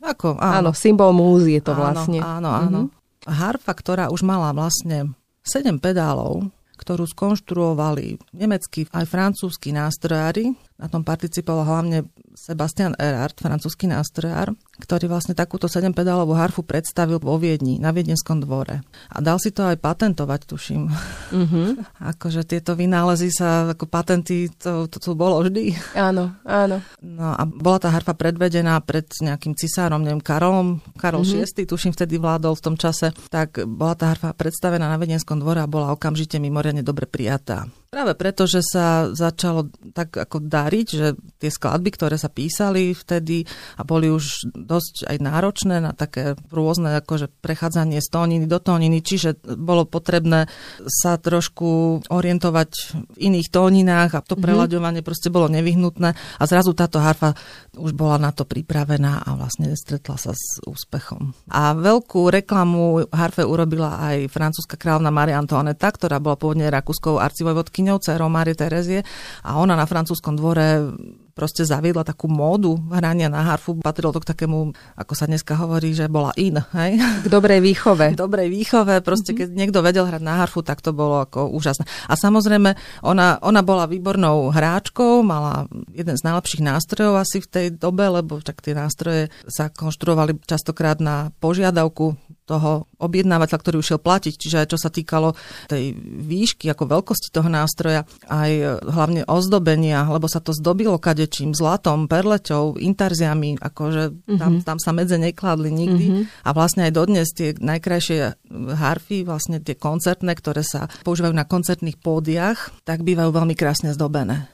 Ako, 0.00 0.40
áno. 0.40 0.70
áno, 0.70 0.70
symbol 0.72 1.12
múzy 1.12 1.60
je 1.60 1.62
to 1.68 1.76
áno, 1.76 1.80
vlastne. 1.84 2.18
Áno, 2.24 2.48
áno. 2.48 2.80
Mm-hmm. 2.88 3.28
Harfa, 3.28 3.72
ktorá 3.76 4.08
už 4.08 4.24
mala 4.24 4.56
vlastne 4.56 5.12
7 5.44 5.76
pedálov, 5.76 6.48
ktorú 6.80 7.04
skonštruovali 7.04 8.16
nemeckí 8.32 8.88
aj 8.96 9.04
francúzski 9.04 9.76
nástrojári. 9.76 10.56
Na 10.76 10.92
tom 10.92 11.00
participoval 11.00 11.64
hlavne 11.64 11.98
Sebastian 12.36 12.92
Erard, 13.00 13.32
francúzsky 13.40 13.88
nástrojár, 13.88 14.52
ktorý 14.76 15.08
vlastne 15.08 15.32
takúto 15.32 15.72
7-pedálovú 15.72 16.36
harfu 16.36 16.60
predstavil 16.60 17.16
vo 17.16 17.40
Viedni, 17.40 17.80
na 17.80 17.96
Viedenskom 17.96 18.44
dvore. 18.44 18.84
A 19.08 19.24
dal 19.24 19.40
si 19.40 19.56
to 19.56 19.64
aj 19.64 19.80
patentovať, 19.80 20.40
tuším. 20.44 20.92
Mm-hmm. 21.32 21.68
akože 22.12 22.44
tieto 22.44 22.76
vynálezy 22.76 23.32
sa, 23.32 23.72
ako 23.72 23.88
patenty, 23.88 24.52
to, 24.52 24.84
to, 24.92 25.00
to 25.00 25.16
bolo 25.16 25.40
vždy. 25.40 25.72
Áno, 25.96 26.36
áno. 26.44 26.84
No 27.00 27.32
a 27.32 27.42
bola 27.48 27.80
tá 27.80 27.88
harfa 27.88 28.12
predvedená 28.12 28.76
pred 28.84 29.08
nejakým 29.08 29.56
cisárom, 29.56 30.04
neviem, 30.04 30.20
Karolom, 30.20 30.84
Karol 31.00 31.24
mm-hmm. 31.24 31.56
VI, 31.56 31.64
tuším, 31.64 31.96
vtedy 31.96 32.20
vládol 32.20 32.52
v 32.52 32.64
tom 32.68 32.76
čase, 32.76 33.16
tak 33.32 33.64
bola 33.64 33.96
tá 33.96 34.12
harfa 34.12 34.36
predstavená 34.36 34.92
na 34.92 35.00
Viedenskom 35.00 35.40
dvore 35.40 35.64
a 35.64 35.70
bola 35.70 35.96
okamžite 35.96 36.36
mimoriadne 36.36 36.84
dobre 36.84 37.08
prijatá. 37.08 37.64
Práve 37.96 38.12
preto, 38.12 38.44
že 38.44 38.60
sa 38.60 39.08
začalo 39.08 39.72
tak 39.96 40.12
ako 40.12 40.44
dariť, 40.44 40.86
že 40.92 41.16
tie 41.40 41.48
skladby, 41.48 41.96
ktoré 41.96 42.20
sa 42.20 42.28
písali 42.28 42.92
vtedy 42.92 43.48
a 43.80 43.88
boli 43.88 44.12
už 44.12 44.52
dosť 44.52 45.08
aj 45.08 45.16
náročné 45.16 45.80
na 45.80 45.96
také 45.96 46.36
rôzne 46.52 47.00
akože 47.00 47.32
prechádzanie 47.40 48.04
z 48.04 48.08
tóniny 48.12 48.44
do 48.44 48.60
tóniny, 48.60 49.00
čiže 49.00 49.40
bolo 49.56 49.88
potrebné 49.88 50.44
sa 50.84 51.16
trošku 51.16 52.04
orientovať 52.12 52.70
v 53.16 53.32
iných 53.32 53.48
tóninách 53.48 54.12
a 54.12 54.20
to 54.20 54.36
mm-hmm. 54.36 54.44
prelaďovanie 54.44 55.00
proste 55.00 55.32
bolo 55.32 55.48
nevyhnutné 55.48 56.12
a 56.12 56.42
zrazu 56.44 56.76
táto 56.76 57.00
harfa 57.00 57.32
už 57.80 57.96
bola 57.96 58.20
na 58.20 58.28
to 58.28 58.44
pripravená 58.44 59.24
a 59.24 59.40
vlastne 59.40 59.72
stretla 59.72 60.20
sa 60.20 60.36
s 60.36 60.60
úspechom. 60.68 61.32
A 61.48 61.72
veľkú 61.72 62.28
reklamu 62.28 63.08
harfe 63.08 63.40
urobila 63.40 64.04
aj 64.04 64.28
francúzska 64.28 64.76
kráľovna 64.76 65.08
Maria 65.08 65.40
Antoineta, 65.40 65.88
ktorá 65.88 66.20
bola 66.20 66.36
pôvodne 66.36 66.68
rakúskou 66.68 67.16
arcivojvodkyňou 67.16 67.85
kňazkyňou, 67.86 68.02
dcerou 68.02 68.28
Márie 68.28 68.58
Terezie 68.58 69.06
a 69.46 69.62
ona 69.62 69.78
na 69.78 69.86
francúzskom 69.86 70.34
dvore 70.34 70.90
proste 71.36 71.68
zaviedla 71.68 72.00
takú 72.00 72.32
módu 72.32 72.80
hrania 72.88 73.28
na 73.28 73.44
harfu. 73.44 73.76
Patrilo 73.76 74.08
to 74.08 74.24
k 74.24 74.32
takému, 74.32 74.72
ako 74.96 75.12
sa 75.12 75.28
dneska 75.28 75.52
hovorí, 75.60 75.92
že 75.92 76.08
bola 76.08 76.32
in. 76.40 76.56
Hej? 76.72 76.96
K 76.96 77.26
dobrej 77.28 77.60
výchove. 77.60 78.16
K 78.16 78.18
dobrej 78.18 78.48
výchove. 78.48 79.04
Proste 79.04 79.36
keď 79.36 79.52
niekto 79.52 79.84
vedel 79.84 80.08
hrať 80.08 80.24
na 80.24 80.40
harfu, 80.40 80.64
tak 80.64 80.80
to 80.80 80.96
bolo 80.96 81.28
ako 81.28 81.52
úžasné. 81.52 81.84
A 82.08 82.16
samozrejme, 82.16 82.72
ona, 83.04 83.36
ona 83.44 83.60
bola 83.60 83.84
výbornou 83.84 84.48
hráčkou, 84.48 85.20
mala 85.20 85.68
jeden 85.92 86.16
z 86.16 86.24
najlepších 86.24 86.64
nástrojov 86.64 87.20
asi 87.20 87.44
v 87.44 87.50
tej 87.52 87.66
dobe, 87.76 88.08
lebo 88.08 88.40
však 88.40 88.64
tie 88.64 88.72
nástroje 88.72 89.28
sa 89.44 89.68
konštruovali 89.68 90.40
častokrát 90.48 91.04
na 91.04 91.36
požiadavku 91.36 92.16
toho 92.46 92.86
objednávateľa, 93.02 93.60
ktorý 93.60 93.76
ušiel 93.82 93.98
platiť, 93.98 94.34
čiže 94.38 94.70
čo 94.70 94.78
sa 94.78 94.88
týkalo 94.88 95.34
tej 95.66 95.92
výšky, 96.22 96.70
ako 96.70 96.86
veľkosti 96.86 97.34
toho 97.34 97.50
nástroja, 97.50 98.06
aj 98.30 98.80
hlavne 98.86 99.26
ozdobenia, 99.26 100.06
lebo 100.06 100.30
sa 100.30 100.38
to 100.38 100.54
zdobilo 100.54 100.96
kadečím, 101.02 101.52
zlatom, 101.52 102.06
perleťou, 102.06 102.78
intarziami, 102.78 103.58
akože 103.58 104.02
mm-hmm. 104.14 104.38
tam, 104.38 104.52
tam 104.62 104.78
sa 104.78 104.94
medze 104.94 105.18
nekladli 105.18 105.74
nikdy 105.74 106.06
mm-hmm. 106.06 106.46
a 106.46 106.50
vlastne 106.54 106.86
aj 106.86 106.92
dodnes 106.94 107.28
tie 107.34 107.52
najkrajšie 107.58 108.38
harfy, 108.78 109.26
vlastne 109.26 109.58
tie 109.58 109.74
koncertné, 109.74 110.32
ktoré 110.38 110.62
sa 110.62 110.86
používajú 111.02 111.34
na 111.34 111.44
koncertných 111.44 111.98
pódiach, 111.98 112.72
tak 112.86 113.02
bývajú 113.02 113.34
veľmi 113.34 113.58
krásne 113.58 113.90
zdobené. 113.90 114.46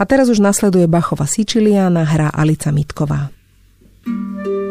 A 0.00 0.08
teraz 0.08 0.32
už 0.32 0.40
nasleduje 0.40 0.88
Bachova 0.88 1.28
Siciliana, 1.28 2.08
hra 2.08 2.32
Alica 2.32 2.72
Mitková. 2.72 3.28
thank 4.04 4.46
you 4.46 4.63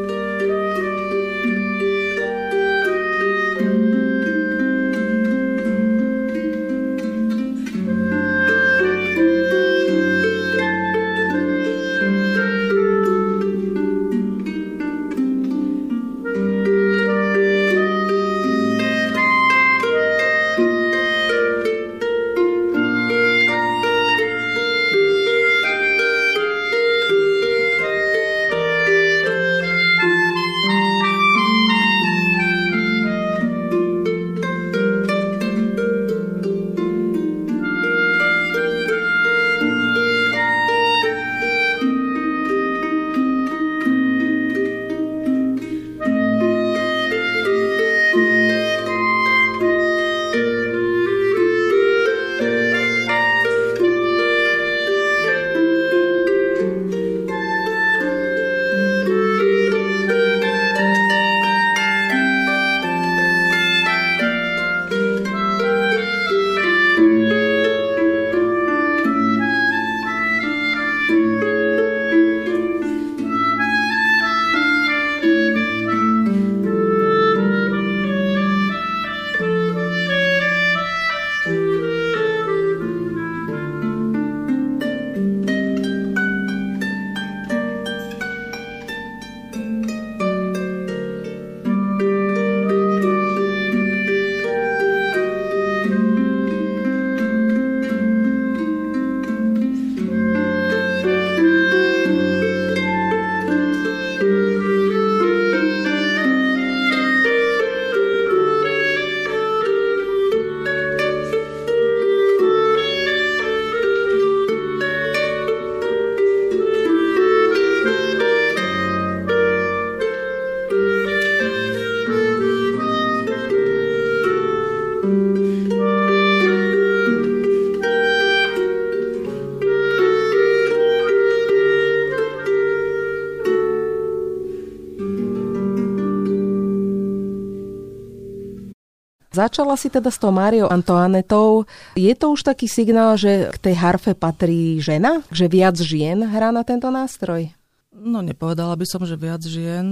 Začala 139.43 139.75
si 139.75 139.91
teda 139.91 140.07
s 140.07 140.15
tou 140.15 140.31
Máriou 140.31 140.71
Antoanetou. 140.71 141.67
Je 141.99 142.15
to 142.15 142.31
už 142.31 142.47
taký 142.47 142.71
signál, 142.71 143.19
že 143.19 143.51
k 143.51 143.57
tej 143.59 143.75
harfe 143.75 144.15
patrí 144.15 144.79
žena? 144.79 145.19
Že 145.35 145.45
viac 145.51 145.75
žien 145.75 146.23
hrá 146.23 146.55
na 146.55 146.63
tento 146.63 146.87
nástroj? 146.87 147.51
No 147.91 148.23
nepovedala 148.23 148.73
by 148.79 148.87
som, 148.87 149.03
že 149.03 149.19
viac 149.19 149.43
žien, 149.43 149.83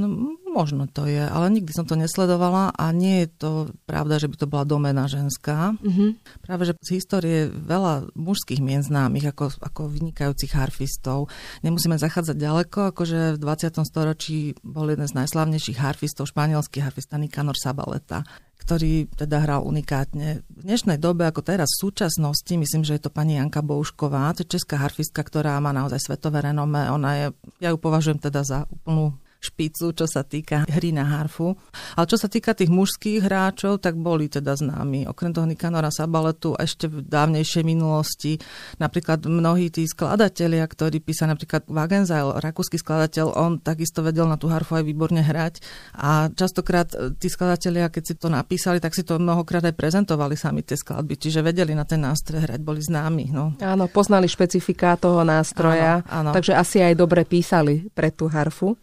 možno 0.47 0.87
to 0.87 1.03
je, 1.03 1.19
ale 1.19 1.51
nikdy 1.51 1.69
som 1.75 1.83
to 1.83 1.99
nesledovala 1.99 2.71
a 2.73 2.95
nie 2.95 3.27
je 3.27 3.27
to 3.43 3.51
pravda, 3.83 4.23
že 4.23 4.31
by 4.31 4.35
to 4.39 4.47
bola 4.47 4.63
domena 4.63 5.05
ženská. 5.05 5.75
Mm-hmm. 5.77 6.09
Práve, 6.41 6.71
že 6.71 6.73
z 6.81 6.97
histórie 6.97 7.51
veľa 7.51 8.09
mužských 8.15 8.63
mien 8.63 8.81
známych 8.81 9.35
ako, 9.35 9.51
ako 9.59 9.91
vynikajúcich 9.91 10.55
harfistov. 10.55 11.27
Nemusíme 11.61 11.99
zachádzať 11.99 12.39
ďaleko, 12.39 12.79
akože 12.95 13.35
v 13.35 13.41
20. 13.43 13.83
storočí 13.83 14.55
bol 14.63 14.87
jeden 14.87 15.05
z 15.05 15.13
najslavnejších 15.21 15.77
harfistov, 15.77 16.31
španielský 16.31 16.81
harfista 16.81 17.19
Nicanor 17.19 17.59
Sabaleta 17.59 18.23
ktorý 18.71 19.12
teda 19.19 19.43
hral 19.43 19.67
unikátne. 19.67 20.47
V 20.47 20.62
dnešnej 20.63 20.95
dobe, 20.95 21.27
ako 21.27 21.43
teraz 21.43 21.75
v 21.75 21.91
súčasnosti, 21.91 22.55
myslím, 22.55 22.88
že 22.88 22.95
je 22.95 23.03
to 23.03 23.12
pani 23.12 23.36
Janka 23.36 23.60
Boušková, 23.60 24.31
to 24.31 24.47
je 24.47 24.55
česká 24.55 24.79
harfistka, 24.79 25.27
ktorá 25.27 25.60
má 25.60 25.75
naozaj 25.75 25.99
svetové 25.99 26.39
renome. 26.39 26.88
Ona 26.88 27.12
je, 27.19 27.25
ja 27.60 27.75
ju 27.75 27.75
považujem 27.75 28.23
teda 28.23 28.47
za 28.47 28.63
úplnú 28.71 29.12
špicu, 29.41 29.89
čo 29.97 30.06
sa 30.06 30.21
týka 30.21 30.69
hry 30.69 30.93
na 30.93 31.01
harfu. 31.04 31.58
Ale 31.97 32.06
čo 32.06 32.21
sa 32.21 32.30
týka 32.30 32.54
tých 32.54 32.69
mužských 32.69 33.25
hráčov, 33.25 33.82
tak 33.82 33.97
boli 33.97 34.30
teda 34.30 34.54
známi. 34.54 35.10
Okrem 35.10 35.34
toho 35.34 35.49
Nikanora 35.49 35.89
Sabaletu 35.89 36.54
ešte 36.54 36.86
v 36.86 37.01
dávnejšej 37.01 37.65
minulosti 37.65 38.38
napríklad 38.77 39.25
mnohí 39.25 39.73
tí 39.73 39.89
skladatelia, 39.89 40.62
ktorí 40.69 41.01
písali 41.01 41.34
napríklad 41.34 41.65
Wagenseil, 41.65 42.38
rakúsky 42.38 42.77
skladateľ, 42.77 43.34
on 43.34 43.58
takisto 43.58 44.06
vedel 44.06 44.30
na 44.30 44.38
tú 44.38 44.45
harfu 44.54 44.77
aj 44.77 44.86
výborne 44.86 45.25
hrať 45.25 45.65
a 45.97 46.30
častokrát 46.30 46.93
e, 46.93 47.17
tí 47.17 47.25
skladatelia, 47.25 47.89
keď 47.89 48.04
si 48.06 48.15
to 48.21 48.30
napísali, 48.30 48.77
tak 48.77 48.93
si 48.93 49.01
to 49.01 49.17
mnohokrát 49.17 49.65
aj 49.65 49.73
prezentovali 49.73 50.38
sami 50.38 50.62
tie 50.62 50.77
skladby, 50.77 51.17
čiže 51.17 51.41
vedeli 51.41 51.73
na 51.73 51.89
ten 51.89 52.06
nástroj 52.06 52.45
hrať, 52.45 52.62
boli 52.62 52.86
známi. 52.86 53.34
No. 53.34 53.58
Áno, 53.58 53.89
poznali 53.89 54.30
špecifika 54.30 54.93
toho 55.01 55.25
nástroja, 55.25 56.06
áno, 56.06 56.30
áno. 56.30 56.32
takže 56.38 56.54
asi 56.54 56.86
aj 56.86 56.93
dobre 56.93 57.25
písali 57.25 57.89
pre 57.89 58.13
tú 58.13 58.30
harfu. 58.30 58.77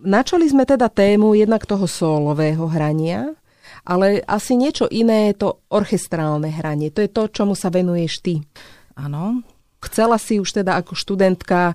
Načali 0.00 0.48
sme 0.48 0.64
teda 0.64 0.88
tému 0.88 1.36
jednak 1.36 1.68
toho 1.68 1.84
solového 1.84 2.64
hrania, 2.72 3.36
ale 3.84 4.24
asi 4.24 4.56
niečo 4.56 4.88
iné 4.88 5.32
je 5.32 5.44
to 5.44 5.48
orchestrálne 5.68 6.48
hranie. 6.48 6.88
To 6.92 7.04
je 7.04 7.10
to, 7.12 7.28
čomu 7.28 7.52
sa 7.52 7.68
venuješ 7.68 8.24
ty. 8.24 8.34
Áno. 8.96 9.44
Chcela 9.80 10.20
si 10.20 10.36
už 10.36 10.60
teda 10.60 10.76
ako 10.76 10.92
študentka 10.92 11.72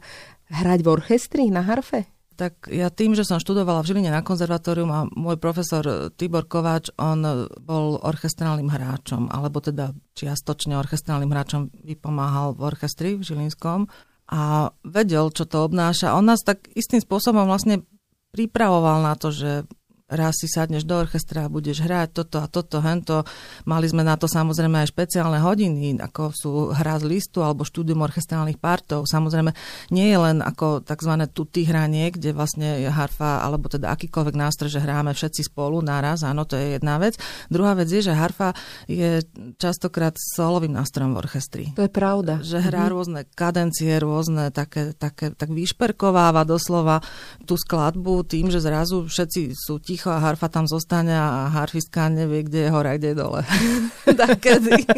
hrať 0.50 0.80
v 0.86 0.92
orchestri 0.94 1.44
na 1.50 1.66
harfe? 1.66 2.06
Tak 2.36 2.68
ja 2.68 2.92
tým, 2.92 3.16
že 3.16 3.24
som 3.24 3.40
študovala 3.40 3.80
v 3.80 3.96
Žiline 3.96 4.12
na 4.12 4.20
konzervatórium 4.20 4.92
a 4.92 5.08
môj 5.08 5.40
profesor 5.40 6.12
Tibor 6.20 6.46
Kováč, 6.46 6.92
on 7.00 7.48
bol 7.64 7.96
orchestrálnym 8.04 8.68
hráčom, 8.68 9.32
alebo 9.32 9.64
teda 9.64 9.96
čiastočne 10.20 10.76
orchestrálnym 10.76 11.32
hráčom 11.32 11.72
vypomáhal 11.88 12.52
v 12.54 12.62
orchestri 12.68 13.16
v 13.16 13.24
Žilinskom 13.24 13.88
a 14.26 14.74
vedel, 14.82 15.30
čo 15.30 15.46
to 15.46 15.70
obnáša. 15.70 16.18
On 16.18 16.26
nás 16.26 16.42
tak 16.42 16.66
istým 16.74 16.98
spôsobom 16.98 17.46
vlastne 17.46 17.86
pripravoval 18.34 19.06
na 19.06 19.14
to, 19.14 19.30
že 19.30 19.70
raz 20.06 20.38
si 20.38 20.46
sadneš 20.46 20.86
do 20.86 21.02
orchestra 21.02 21.50
a 21.50 21.52
budeš 21.52 21.82
hrať 21.82 22.22
toto 22.22 22.38
a 22.38 22.46
toto, 22.46 22.78
hento. 22.86 23.26
Mali 23.66 23.90
sme 23.90 24.06
na 24.06 24.14
to 24.14 24.30
samozrejme 24.30 24.86
aj 24.86 24.94
špeciálne 24.94 25.42
hodiny, 25.42 25.98
ako 25.98 26.24
sú 26.30 26.52
hra 26.70 27.02
z 27.02 27.10
listu 27.10 27.42
alebo 27.42 27.66
štúdium 27.66 28.06
orchestrálnych 28.06 28.62
partov. 28.62 29.10
Samozrejme, 29.10 29.58
nie 29.90 30.06
je 30.14 30.18
len 30.22 30.46
ako 30.46 30.86
tzv. 30.86 31.10
tuty 31.34 31.66
hranie, 31.66 32.14
kde 32.14 32.38
vlastne 32.38 32.86
harfa 32.86 33.42
alebo 33.42 33.66
teda 33.66 33.90
akýkoľvek 33.98 34.36
nástroj, 34.38 34.70
že 34.70 34.84
hráme 34.86 35.10
všetci 35.18 35.50
spolu 35.50 35.82
naraz, 35.82 36.22
áno, 36.22 36.46
to 36.46 36.54
je 36.54 36.78
jedna 36.78 37.02
vec. 37.02 37.18
Druhá 37.50 37.74
vec 37.74 37.90
je, 37.90 38.06
že 38.06 38.14
harfa 38.14 38.54
je 38.86 39.26
častokrát 39.58 40.14
solovým 40.14 40.78
nástrojom 40.78 41.18
v 41.18 41.22
orchestri. 41.26 41.64
To 41.74 41.82
je 41.82 41.90
pravda. 41.90 42.46
Že 42.46 42.62
hrá 42.62 42.86
mm-hmm. 42.86 42.94
rôzne 42.94 43.22
kadencie, 43.34 43.98
rôzne 43.98 44.54
také, 44.54 44.94
také, 44.94 45.34
tak 45.34 45.50
vyšperkováva 45.50 46.46
doslova 46.46 47.02
tú 47.50 47.58
skladbu 47.58 48.22
tým, 48.30 48.54
že 48.54 48.62
zrazu 48.62 49.10
všetci 49.10 49.42
sú 49.58 49.82
ti 49.82 49.95
ticho 49.96 50.12
a 50.12 50.20
harfa 50.20 50.52
tam 50.52 50.68
zostane 50.68 51.16
a 51.16 51.48
harfistka 51.48 52.12
nevie, 52.12 52.44
kde 52.44 52.68
je 52.68 52.70
hora, 52.70 53.00
kde 53.00 53.08
je 53.08 53.16
dole. 53.16 53.42
Takedy. 54.28 54.84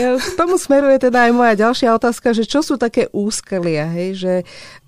ja, 0.00 0.16
k 0.16 0.32
tomu 0.40 0.56
smeruje 0.56 0.96
teda 0.96 1.28
aj 1.28 1.32
moja 1.36 1.68
ďalšia 1.68 1.92
otázka, 2.00 2.32
že 2.32 2.48
čo 2.48 2.64
sú 2.64 2.80
také 2.80 3.12
úskalia, 3.12 3.92
hej, 3.92 4.16
že 4.16 4.32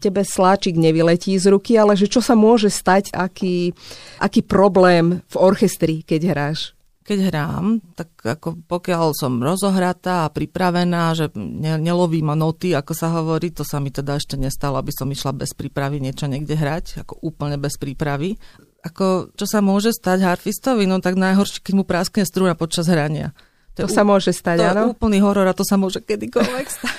tebe 0.00 0.24
sláčik 0.24 0.80
nevyletí 0.80 1.36
z 1.36 1.52
ruky, 1.52 1.76
ale 1.76 1.92
že 1.92 2.08
čo 2.08 2.24
sa 2.24 2.32
môže 2.32 2.72
stať, 2.72 3.12
aký, 3.12 3.76
aký 4.16 4.40
problém 4.40 5.20
v 5.28 5.36
orchestri, 5.36 6.00
keď 6.00 6.20
hráš? 6.32 6.72
Keď 7.04 7.18
hrám, 7.28 7.84
tak 7.92 8.08
ako 8.16 8.64
pokiaľ 8.64 9.12
som 9.12 9.36
rozohratá 9.36 10.24
a 10.24 10.32
pripravená, 10.32 11.12
že 11.12 11.28
ne, 11.36 11.76
nelovím 11.76 12.32
noty, 12.32 12.72
ako 12.72 12.92
sa 12.96 13.12
hovorí, 13.12 13.52
to 13.52 13.60
sa 13.60 13.76
mi 13.76 13.92
teda 13.92 14.16
ešte 14.16 14.40
nestalo, 14.40 14.80
aby 14.80 14.88
som 14.88 15.12
išla 15.12 15.36
bez 15.36 15.52
prípravy 15.52 16.00
niečo 16.00 16.24
niekde 16.24 16.56
hrať, 16.56 17.04
ako 17.04 17.20
úplne 17.20 17.60
bez 17.60 17.76
prípravy. 17.76 18.40
Ako, 18.80 19.36
čo 19.36 19.44
sa 19.44 19.60
môže 19.60 19.92
stať 19.92 20.24
harfistovi? 20.24 20.88
No 20.88 21.04
tak 21.04 21.20
najhoršie, 21.20 21.60
keď 21.60 21.74
mu 21.76 21.84
práskne 21.84 22.24
struna 22.24 22.56
počas 22.56 22.88
hrania. 22.88 23.36
To, 23.76 23.84
to 23.84 23.92
sa 23.92 24.00
môže 24.00 24.32
stať, 24.32 24.64
to 24.64 24.64
áno? 24.64 24.72
To 24.72 24.84
je 24.88 24.94
úplný 24.96 25.18
horor 25.20 25.44
a 25.44 25.56
to 25.56 25.64
sa 25.66 25.76
môže 25.76 26.00
kedykoľvek 26.00 26.66
stať. 26.80 26.98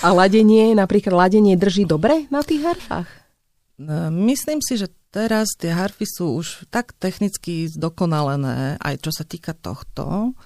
a 0.00 0.08
ladenie, 0.16 0.72
napríklad 0.72 1.12
ladenie 1.12 1.52
drží 1.58 1.84
dobre 1.84 2.24
na 2.32 2.40
tých 2.40 2.64
harfách? 2.64 3.08
Myslím 4.10 4.58
si, 4.58 4.74
že 4.74 4.90
teraz 5.08 5.56
tie 5.56 5.72
harfy 5.72 6.04
sú 6.04 6.38
už 6.38 6.68
tak 6.68 6.92
technicky 6.96 7.66
zdokonalené, 7.66 8.76
aj 8.78 8.94
čo 9.00 9.10
sa 9.10 9.24
týka 9.24 9.56
tohto, 9.56 10.36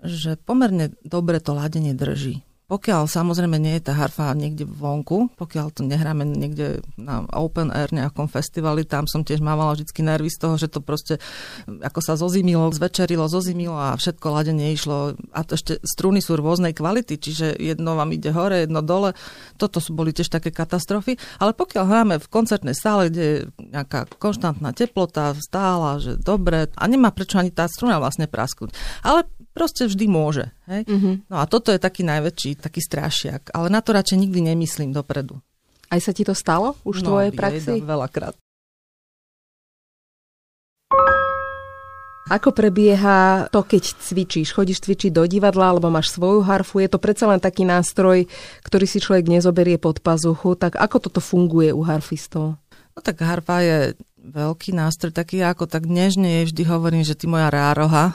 že 0.00 0.38
pomerne 0.40 0.94
dobre 1.04 1.42
to 1.42 1.52
ladenie 1.52 1.92
drží. 1.92 2.47
Pokiaľ 2.68 3.08
samozrejme 3.08 3.56
nie 3.56 3.80
je 3.80 3.88
tá 3.88 3.96
harfa 3.96 4.36
niekde 4.36 4.68
vonku, 4.68 5.32
pokiaľ 5.40 5.72
to 5.72 5.88
nehráme 5.88 6.20
niekde 6.28 6.84
na 7.00 7.24
open 7.32 7.72
air 7.72 7.88
nejakom 7.88 8.28
festivali, 8.28 8.84
tam 8.84 9.08
som 9.08 9.24
tiež 9.24 9.40
mávala 9.40 9.72
vždy 9.72 9.88
nervy 10.04 10.28
z 10.28 10.36
toho, 10.36 10.60
že 10.60 10.68
to 10.68 10.84
proste 10.84 11.16
ako 11.64 12.04
sa 12.04 12.20
zozimilo, 12.20 12.68
zvečerilo, 12.68 13.24
zozimilo 13.24 13.72
a 13.72 13.96
všetko 13.96 14.26
ladenie 14.28 14.76
išlo. 14.76 15.16
A 15.32 15.48
to 15.48 15.56
ešte 15.56 15.80
struny 15.80 16.20
sú 16.20 16.36
rôznej 16.36 16.76
kvality, 16.76 17.16
čiže 17.16 17.56
jedno 17.56 17.96
vám 17.96 18.12
ide 18.12 18.36
hore, 18.36 18.68
jedno 18.68 18.84
dole. 18.84 19.16
Toto 19.56 19.80
sú 19.80 19.96
boli 19.96 20.12
tiež 20.12 20.28
také 20.28 20.52
katastrofy. 20.52 21.16
Ale 21.40 21.56
pokiaľ 21.56 21.84
hráme 21.88 22.14
v 22.20 22.28
koncertnej 22.28 22.76
sále, 22.76 23.08
kde 23.08 23.24
je 23.24 23.38
nejaká 23.64 24.12
konštantná 24.20 24.76
teplota, 24.76 25.32
stála, 25.40 26.04
že 26.04 26.20
dobre, 26.20 26.68
a 26.76 26.84
nemá 26.84 27.16
prečo 27.16 27.40
ani 27.40 27.48
tá 27.48 27.64
struna 27.64 27.96
vlastne 27.96 28.28
prasknúť. 28.28 28.76
Ale 29.00 29.24
proste 29.58 29.90
vždy 29.90 30.06
môže. 30.06 30.46
Hej? 30.70 30.86
Mm-hmm. 30.86 31.14
No 31.26 31.42
a 31.42 31.44
toto 31.50 31.74
je 31.74 31.82
taký 31.82 32.06
najväčší, 32.06 32.62
taký 32.62 32.78
strašiak. 32.78 33.50
Ale 33.50 33.66
na 33.66 33.82
to 33.82 33.90
radšej 33.90 34.22
nikdy 34.22 34.54
nemyslím 34.54 34.94
dopredu. 34.94 35.42
Aj 35.90 35.98
sa 35.98 36.14
ti 36.14 36.22
to 36.22 36.38
stalo 36.38 36.78
už 36.86 37.02
v 37.02 37.04
no, 37.04 37.08
tvojej 37.10 37.32
praxi? 37.34 37.82
No, 37.82 37.90
veľakrát. 37.90 38.38
Ako 42.28 42.52
prebieha 42.52 43.48
to, 43.48 43.64
keď 43.64 43.98
cvičíš? 44.04 44.52
Chodíš 44.52 44.84
cvičiť 44.84 45.16
do 45.16 45.24
divadla 45.24 45.72
alebo 45.72 45.88
máš 45.88 46.12
svoju 46.12 46.44
harfu? 46.44 46.84
Je 46.84 46.92
to 46.92 47.00
predsa 47.00 47.24
len 47.24 47.40
taký 47.40 47.64
nástroj, 47.64 48.28
ktorý 48.62 48.84
si 48.84 49.00
človek 49.00 49.32
nezoberie 49.32 49.80
pod 49.80 50.04
pazuchu. 50.04 50.52
Tak 50.52 50.76
ako 50.76 51.08
toto 51.08 51.24
funguje 51.24 51.72
u 51.72 51.80
harfistov? 51.88 52.60
No 52.92 52.98
tak 53.00 53.24
harfa 53.24 53.64
je 53.64 53.78
veľký 54.20 54.76
nástroj, 54.76 55.16
taký 55.16 55.40
ako 55.40 55.64
tak 55.64 55.88
nežne 55.88 56.42
jej 56.42 56.44
vždy 56.52 56.62
hovorím, 56.68 57.00
že 57.00 57.16
ty 57.16 57.24
moja 57.24 57.48
rároha, 57.48 58.12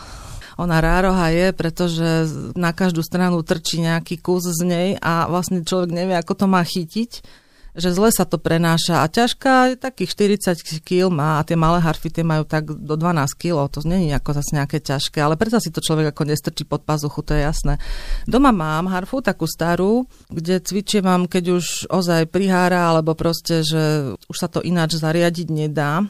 ona 0.57 0.77
rároha 0.81 1.29
je, 1.33 1.53
pretože 1.53 2.07
na 2.53 2.71
každú 2.73 3.01
stranu 3.01 3.41
trčí 3.41 3.81
nejaký 3.81 4.21
kus 4.21 4.45
z 4.45 4.61
nej 4.63 4.89
a 5.01 5.25
vlastne 5.29 5.65
človek 5.65 5.89
nevie, 5.89 6.15
ako 6.17 6.33
to 6.33 6.45
má 6.45 6.61
chytiť 6.61 7.43
že 7.73 7.89
zle 7.89 8.13
sa 8.13 8.23
to 8.23 8.37
prenáša. 8.37 9.01
A 9.01 9.09
ťažká 9.09 9.73
je 9.73 9.75
takých 9.81 10.37
40 10.53 10.85
kg 10.85 11.09
má 11.09 11.41
a 11.41 11.45
tie 11.45 11.57
malé 11.57 11.81
harfy 11.81 12.13
tie 12.13 12.21
majú 12.21 12.45
tak 12.45 12.69
do 12.69 12.93
12 12.93 13.33
kg, 13.33 13.65
to 13.65 13.81
není 13.83 14.13
ako 14.13 14.37
zase 14.37 14.53
nejaké 14.53 14.77
ťažké, 14.77 15.17
ale 15.17 15.33
preto 15.33 15.57
si 15.57 15.73
to 15.73 15.81
človek 15.81 16.13
ako 16.13 16.29
nestrčí 16.29 16.63
pod 16.69 16.85
pazuchu, 16.85 17.25
to 17.25 17.33
je 17.33 17.41
jasné. 17.41 17.81
Doma 18.29 18.53
mám 18.53 18.93
harfu 18.93 19.25
takú 19.25 19.49
starú, 19.49 20.05
kde 20.29 20.61
cvičím 20.61 21.09
mám, 21.09 21.25
keď 21.25 21.43
už 21.57 21.65
ozaj 21.89 22.29
prihára, 22.29 22.93
alebo 22.93 23.17
proste, 23.17 23.65
že 23.65 24.13
už 24.29 24.37
sa 24.37 24.45
to 24.45 24.61
ináč 24.61 25.01
zariadiť 25.01 25.47
nedá, 25.49 26.05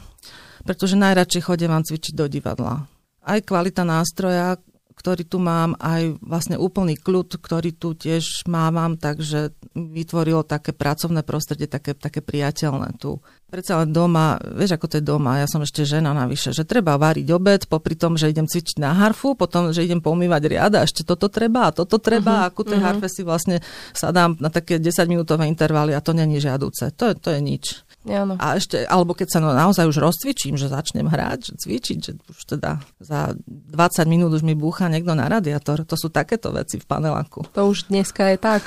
pretože 0.68 1.00
najradšej 1.00 1.42
chodím 1.48 1.72
vám 1.72 1.84
cvičiť 1.84 2.12
do 2.12 2.28
divadla 2.28 2.93
aj 3.24 3.40
kvalita 3.44 3.82
nástroja, 3.82 4.60
ktorý 4.94 5.26
tu 5.26 5.42
mám, 5.42 5.74
aj 5.82 6.16
vlastne 6.22 6.56
úplný 6.56 6.96
kľud, 6.96 7.36
ktorý 7.36 7.76
tu 7.76 7.92
tiež 7.92 8.46
mávam, 8.48 8.96
takže 8.96 9.52
vytvorilo 9.74 10.46
také 10.46 10.72
pracovné 10.72 11.26
prostredie, 11.26 11.66
také, 11.66 11.98
také 11.98 12.22
priateľné 12.22 12.96
tu. 12.96 13.18
Predsa 13.50 13.84
len 13.84 13.92
doma, 13.92 14.38
vieš 14.40 14.78
ako 14.78 14.86
to 14.88 14.98
je 14.98 15.04
doma, 15.04 15.42
ja 15.42 15.46
som 15.50 15.60
ešte 15.60 15.84
žena 15.84 16.14
navyše, 16.14 16.56
že 16.56 16.64
treba 16.64 16.96
variť 16.96 17.28
obed, 17.36 17.60
popri 17.68 18.00
tom, 18.00 18.16
že 18.16 18.30
idem 18.30 18.48
cvičiť 18.48 18.80
na 18.80 18.96
harfu, 18.96 19.36
potom, 19.36 19.76
že 19.76 19.84
idem 19.84 20.00
pomývať 20.00 20.42
riad 20.48 20.72
a 20.78 20.88
ešte 20.88 21.04
toto 21.04 21.28
treba 21.28 21.68
a 21.68 21.74
toto 21.74 22.00
treba 22.00 22.46
uh-huh, 22.46 22.50
a 22.50 22.54
ku 22.54 22.64
tej 22.64 22.80
uh-huh. 22.80 22.96
harfe 22.96 23.06
si 23.12 23.22
vlastne 23.26 23.60
sadám 23.92 24.40
na 24.40 24.48
také 24.48 24.80
10-minútové 24.80 25.46
intervaly 25.50 25.92
a 25.92 26.02
to 26.02 26.16
není 26.16 26.40
žiaduce. 26.40 26.96
To, 26.96 27.12
to 27.12 27.28
je 27.28 27.40
nič. 27.44 27.83
Áno. 28.04 28.36
A 28.36 28.60
ešte, 28.60 28.84
alebo 28.84 29.16
keď 29.16 29.28
sa 29.32 29.38
no, 29.40 29.56
naozaj 29.56 29.88
už 29.88 29.96
rozcvičím, 29.96 30.60
že 30.60 30.68
začnem 30.68 31.08
hrať, 31.08 31.40
že 31.48 31.54
cvičiť, 31.56 31.98
že 32.04 32.12
už 32.20 32.40
teda 32.56 32.84
za 33.00 33.32
20 33.48 34.04
minút 34.04 34.36
už 34.36 34.44
mi 34.44 34.52
búcha 34.52 34.92
niekto 34.92 35.16
na 35.16 35.24
radiátor. 35.24 35.88
To 35.88 35.96
sú 35.96 36.12
takéto 36.12 36.52
veci 36.52 36.76
v 36.76 36.84
paneláku. 36.84 37.48
To 37.56 37.72
už 37.72 37.88
dneska 37.88 38.28
je 38.28 38.36
tak. 38.36 38.60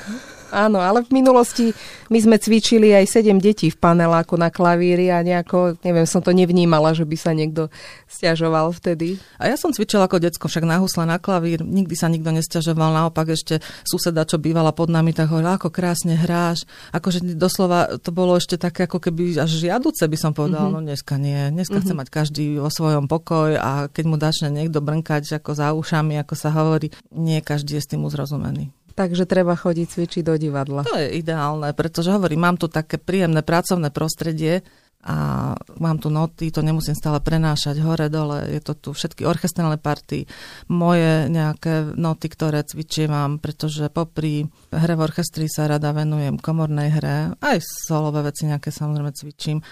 Áno, 0.48 0.80
ale 0.80 1.04
v 1.04 1.10
minulosti 1.12 1.76
my 2.08 2.18
sme 2.18 2.36
cvičili 2.40 2.96
aj 2.96 3.20
sedem 3.20 3.36
detí 3.36 3.68
v 3.68 3.76
paneláku 3.76 4.40
na 4.40 4.48
klavíri 4.48 5.12
a 5.12 5.20
nejako, 5.20 5.76
neviem, 5.84 6.08
som 6.08 6.24
to 6.24 6.32
nevnímala, 6.32 6.96
že 6.96 7.04
by 7.04 7.16
sa 7.20 7.36
niekto 7.36 7.68
stiažoval 8.08 8.72
vtedy. 8.72 9.20
A 9.36 9.52
ja 9.52 9.60
som 9.60 9.72
cvičila 9.72 10.08
ako 10.08 10.24
decko, 10.24 10.48
však 10.48 10.64
na 10.64 10.80
husle, 10.80 11.04
na 11.04 11.20
klavír, 11.20 11.60
nikdy 11.60 11.92
sa 11.92 12.08
nikto 12.08 12.32
nestiažoval, 12.32 12.96
naopak 12.96 13.36
ešte 13.36 13.60
suseda, 13.84 14.24
čo 14.24 14.40
bývala 14.40 14.72
pod 14.72 14.88
nami, 14.88 15.12
tak 15.12 15.28
hovorila, 15.28 15.60
ako 15.60 15.68
krásne 15.68 16.16
hráš. 16.16 16.64
Akože 16.96 17.20
doslova 17.36 18.00
to 18.00 18.08
bolo 18.08 18.40
ešte 18.40 18.56
také, 18.56 18.88
ako 18.88 19.04
keby 19.04 19.36
až 19.36 19.52
žiaduce 19.60 20.08
by 20.08 20.16
som 20.16 20.32
povedala, 20.32 20.72
mm-hmm. 20.72 20.80
no 20.80 20.86
dneska 20.88 21.14
nie. 21.20 21.52
Dneska 21.52 21.76
mm-hmm. 21.76 21.92
chce 21.92 22.00
mať 22.00 22.08
každý 22.08 22.44
vo 22.56 22.72
svojom 22.72 23.04
pokoj 23.04 23.52
a 23.60 23.92
keď 23.92 24.04
mu 24.08 24.16
začne 24.16 24.48
niekto 24.48 24.80
brnkať 24.80 25.40
ako 25.44 25.50
za 25.52 25.76
ušami, 25.76 26.16
ako 26.24 26.34
sa 26.34 26.48
hovorí, 26.56 26.88
nie 27.12 27.44
každý 27.44 27.76
je 27.76 27.84
s 27.84 27.90
tým 27.92 28.08
uzrozumený. 28.08 28.77
Takže 28.98 29.30
treba 29.30 29.54
chodiť 29.54 29.86
cvičiť 29.86 30.22
do 30.26 30.34
divadla. 30.34 30.82
To 30.82 30.98
je 30.98 31.22
ideálne, 31.22 31.70
pretože 31.70 32.10
hovorím, 32.10 32.42
mám 32.42 32.56
tu 32.58 32.66
také 32.66 32.98
príjemné 32.98 33.46
pracovné 33.46 33.94
prostredie 33.94 34.66
a 35.06 35.54
mám 35.78 36.02
tu 36.02 36.10
noty, 36.10 36.50
to 36.50 36.58
nemusím 36.58 36.98
stále 36.98 37.22
prenášať 37.22 37.78
hore, 37.78 38.10
dole, 38.10 38.50
je 38.50 38.58
to 38.58 38.74
tu 38.74 38.90
všetky 38.90 39.22
orchestrálne 39.22 39.78
party, 39.78 40.26
moje 40.74 41.30
nejaké 41.30 41.94
noty, 41.94 42.26
ktoré 42.26 42.66
cvičím 42.66 43.38
pretože 43.38 43.86
popri 43.94 44.50
hre 44.74 44.94
v 44.98 45.04
orchestri 45.06 45.46
sa 45.46 45.70
rada 45.70 45.94
venujem 45.94 46.34
komornej 46.42 46.90
hre, 46.90 47.38
aj 47.38 47.62
solové 47.62 48.26
veci 48.26 48.50
nejaké 48.50 48.74
samozrejme 48.74 49.14
cvičím, 49.14 49.62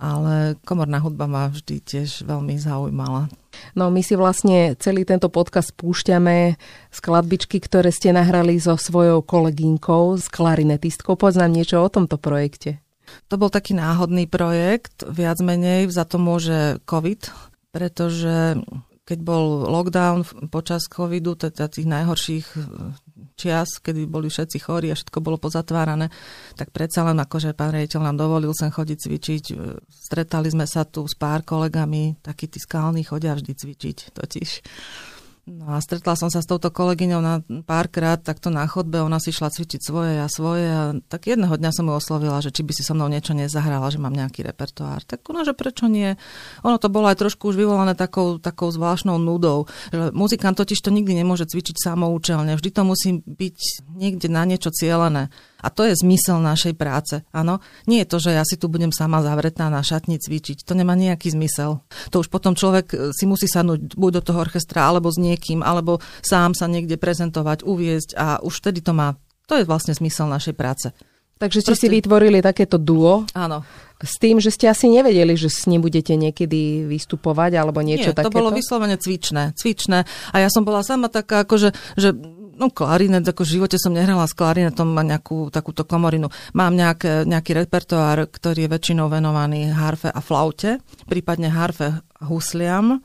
ale 0.00 0.56
komorná 0.64 0.96
hudba 0.98 1.28
ma 1.28 1.52
vždy 1.52 1.84
tiež 1.84 2.24
veľmi 2.24 2.56
zaujímala. 2.56 3.28
No 3.76 3.92
my 3.92 4.00
si 4.00 4.16
vlastne 4.16 4.72
celý 4.80 5.04
tento 5.04 5.28
podcast 5.28 5.76
púšťame 5.76 6.56
skladbičky, 6.88 7.60
ktoré 7.60 7.92
ste 7.92 8.16
nahrali 8.16 8.56
so 8.56 8.80
svojou 8.80 9.20
kolegynkou, 9.20 10.16
s 10.16 10.32
klarinetistkou. 10.32 11.20
Poznám 11.20 11.60
niečo 11.60 11.84
o 11.84 11.92
tomto 11.92 12.16
projekte. 12.16 12.80
To 13.28 13.36
bol 13.36 13.52
taký 13.52 13.76
náhodný 13.76 14.24
projekt, 14.30 15.04
viac 15.04 15.42
menej, 15.42 15.90
za 15.90 16.08
to 16.08 16.16
môže 16.16 16.78
COVID, 16.88 17.28
pretože 17.74 18.56
keď 19.10 19.18
bol 19.26 19.66
lockdown 19.66 20.22
počas 20.54 20.86
covidu, 20.86 21.34
teda 21.34 21.66
tých 21.66 21.90
najhorších 21.90 22.46
čias, 23.34 23.82
kedy 23.82 24.06
boli 24.06 24.30
všetci 24.30 24.62
chorí 24.62 24.94
a 24.94 24.94
všetko 24.94 25.18
bolo 25.18 25.34
pozatvárané, 25.42 26.14
tak 26.54 26.70
predsa 26.70 27.02
len 27.02 27.18
akože 27.18 27.58
pán 27.58 27.74
rejiteľ 27.74 28.06
nám 28.06 28.16
dovolil 28.22 28.54
sem 28.54 28.70
chodiť 28.70 28.98
cvičiť. 29.02 29.44
Stretali 29.90 30.46
sme 30.46 30.68
sa 30.70 30.86
tu 30.86 31.02
s 31.02 31.18
pár 31.18 31.42
kolegami, 31.42 32.22
takí 32.22 32.46
tí 32.46 32.62
skalní 32.62 33.02
chodia 33.02 33.34
vždy 33.34 33.50
cvičiť 33.50 34.14
totiž. 34.14 34.48
No 35.48 35.72
a 35.72 35.80
stretla 35.80 36.14
som 36.20 36.28
sa 36.28 36.44
s 36.44 36.48
touto 36.48 36.68
kolegyňou 36.68 37.20
na 37.24 37.40
párkrát 37.64 38.20
takto 38.20 38.52
na 38.52 38.68
chodbe, 38.68 39.00
ona 39.00 39.16
si 39.16 39.32
šla 39.32 39.48
cvičiť 39.48 39.80
svoje 39.80 40.20
a 40.20 40.28
svoje 40.28 40.68
a 40.68 40.82
tak 41.08 41.32
jedného 41.32 41.56
dňa 41.56 41.70
som 41.72 41.88
ju 41.88 41.96
oslovila, 41.96 42.44
že 42.44 42.52
či 42.52 42.60
by 42.60 42.72
si 42.76 42.84
so 42.84 42.92
mnou 42.92 43.08
niečo 43.08 43.32
nezahrala, 43.32 43.88
že 43.88 43.96
mám 43.96 44.12
nejaký 44.12 44.44
repertoár. 44.44 45.00
Tak 45.08 45.24
ona, 45.32 45.42
že 45.42 45.56
prečo 45.56 45.88
nie? 45.88 46.14
Ono 46.60 46.76
to 46.76 46.92
bolo 46.92 47.08
aj 47.08 47.24
trošku 47.24 47.50
už 47.50 47.56
vyvolané 47.56 47.96
takou, 47.96 48.36
takou 48.36 48.68
zvláštnou 48.68 49.16
nudou, 49.16 49.64
že 49.88 50.12
muzikant 50.12 50.60
totiž 50.60 50.76
to 50.76 50.92
nikdy 50.92 51.16
nemôže 51.16 51.48
cvičiť 51.48 51.76
samoučelne, 51.76 52.54
vždy 52.54 52.70
to 52.70 52.82
musí 52.84 53.10
byť 53.24 53.58
niekde 53.96 54.28
na 54.28 54.44
niečo 54.44 54.68
cieľené. 54.68 55.32
A 55.60 55.68
to 55.68 55.84
je 55.84 55.94
zmysel 55.96 56.40
našej 56.40 56.74
práce. 56.76 57.22
Áno, 57.30 57.60
nie 57.84 58.02
je 58.02 58.10
to, 58.10 58.18
že 58.18 58.30
ja 58.36 58.44
si 58.44 58.56
tu 58.56 58.66
budem 58.72 58.90
sama 58.90 59.20
zavretá 59.20 59.68
na 59.68 59.84
šatni 59.84 60.16
cvičiť. 60.20 60.64
To 60.64 60.72
nemá 60.74 60.96
nejaký 60.96 61.32
zmysel. 61.32 61.84
To 62.10 62.16
už 62.20 62.28
potom 62.32 62.56
človek 62.56 62.86
e, 62.92 62.96
si 63.12 63.24
musí 63.28 63.46
sadnúť 63.46 63.94
buď 63.96 64.10
do 64.20 64.22
toho 64.32 64.38
orchestra, 64.42 64.88
alebo 64.88 65.12
s 65.12 65.20
niekým, 65.20 65.60
alebo 65.60 66.00
sám 66.24 66.56
sa 66.56 66.66
niekde 66.66 66.96
prezentovať, 66.96 67.62
uviezť 67.64 68.10
a 68.16 68.26
už 68.40 68.64
vtedy 68.64 68.80
to 68.80 68.96
má. 68.96 69.16
To 69.48 69.58
je 69.58 69.66
vlastne 69.66 69.92
zmysel 69.92 70.30
našej 70.30 70.54
práce. 70.54 70.94
Takže 71.40 71.64
ste 71.64 71.72
Proste... 71.72 71.88
si 71.88 71.94
vytvorili 71.96 72.44
takéto 72.44 72.76
duo. 72.76 73.24
Áno. 73.32 73.64
S 73.96 74.20
tým, 74.20 74.44
že 74.44 74.52
ste 74.52 74.68
asi 74.68 74.92
nevedeli, 74.92 75.32
že 75.40 75.48
s 75.48 75.64
ním 75.64 75.80
budete 75.80 76.12
niekedy 76.12 76.84
vystupovať 76.84 77.56
alebo 77.56 77.80
niečo 77.80 78.12
Nie, 78.12 78.16
to 78.16 78.20
takéto? 78.28 78.36
bolo 78.36 78.52
vyslovene 78.52 79.00
cvičné, 79.00 79.56
cvičné. 79.56 80.04
A 80.32 80.36
ja 80.36 80.52
som 80.52 80.68
bola 80.68 80.84
sama 80.84 81.08
taká, 81.08 81.48
akože, 81.48 81.72
že 81.96 82.12
No 82.60 82.68
klarinet, 82.68 83.24
ako 83.24 83.48
v 83.48 83.52
živote 83.56 83.80
som 83.80 83.96
nehrala 83.96 84.28
s 84.28 84.36
klarinetom, 84.36 84.92
má 84.92 85.00
nejakú 85.00 85.48
takúto 85.48 85.88
komorinu. 85.88 86.28
Mám 86.52 86.76
nejaké, 86.76 87.24
nejaký 87.24 87.56
repertoár, 87.56 88.28
ktorý 88.28 88.68
je 88.68 88.72
väčšinou 88.76 89.08
venovaný 89.08 89.72
harfe 89.72 90.12
a 90.12 90.20
flaute, 90.20 90.84
prípadne 91.08 91.48
harfe 91.48 92.04
husliam, 92.20 93.00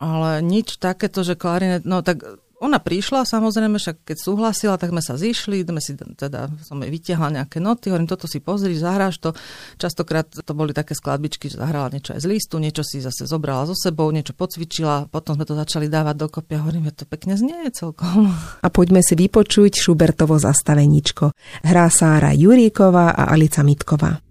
ale 0.00 0.40
nič 0.40 0.80
takéto, 0.80 1.20
že 1.20 1.36
klarinet, 1.36 1.84
no 1.84 2.00
tak 2.00 2.24
ona 2.64 2.80
prišla, 2.80 3.28
samozrejme, 3.28 3.76
však 3.76 4.08
keď 4.08 4.16
súhlasila, 4.16 4.80
tak 4.80 4.90
sme 4.90 5.04
sa 5.04 5.20
zišli, 5.20 5.68
sme 5.68 5.84
si, 5.84 5.92
teda 5.94 6.48
som 6.64 6.80
jej 6.80 6.88
vytiahla 6.88 7.44
nejaké 7.44 7.60
noty, 7.60 7.92
hovorím, 7.92 8.08
toto 8.08 8.24
si 8.24 8.40
pozri, 8.40 8.72
zahráš 8.72 9.20
to. 9.20 9.36
Častokrát 9.76 10.24
to 10.32 10.52
boli 10.56 10.72
také 10.72 10.96
skladbičky, 10.96 11.52
že 11.52 11.60
zahrala 11.60 11.92
niečo 11.92 12.16
aj 12.16 12.24
z 12.24 12.26
listu, 12.32 12.56
niečo 12.56 12.80
si 12.80 13.04
zase 13.04 13.28
zobrala 13.28 13.68
so 13.68 13.76
sebou, 13.76 14.08
niečo 14.08 14.32
pocvičila, 14.32 15.12
potom 15.12 15.36
sme 15.36 15.44
to 15.44 15.52
začali 15.52 15.92
dávať 15.92 16.16
dokopy 16.16 16.56
a 16.56 16.64
hovorím, 16.64 16.88
že 16.88 17.04
to 17.04 17.04
pekne 17.04 17.36
znie 17.36 17.68
celkom. 17.76 18.32
A 18.64 18.68
poďme 18.72 19.04
si 19.04 19.12
vypočuť 19.12 19.76
Šubertovo 19.76 20.40
zastaveničko. 20.40 21.36
Hrá 21.68 21.86
Sára 21.92 22.32
Juríková 22.32 23.12
a 23.12 23.28
Alica 23.28 23.60
Mitková. 23.60 24.23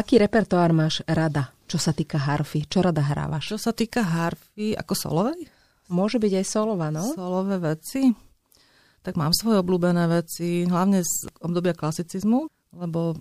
Aký 0.00 0.16
repertoár 0.16 0.72
máš 0.72 1.04
rada, 1.04 1.52
čo 1.68 1.76
sa 1.76 1.92
týka 1.92 2.16
harfy? 2.16 2.64
Čo 2.64 2.88
rada 2.88 3.04
hrávaš? 3.04 3.52
Čo 3.52 3.68
sa 3.68 3.76
týka 3.76 4.00
harfy, 4.00 4.72
ako 4.72 4.96
solovej? 4.96 5.44
Môže 5.92 6.16
byť 6.16 6.40
aj 6.40 6.46
solová, 6.48 6.88
no? 6.88 7.04
Solové 7.04 7.60
veci? 7.60 8.08
Tak 9.04 9.20
mám 9.20 9.36
svoje 9.36 9.60
obľúbené 9.60 10.08
veci, 10.08 10.64
hlavne 10.64 11.04
z 11.04 11.28
obdobia 11.44 11.76
klasicizmu, 11.76 12.48
lebo 12.80 13.12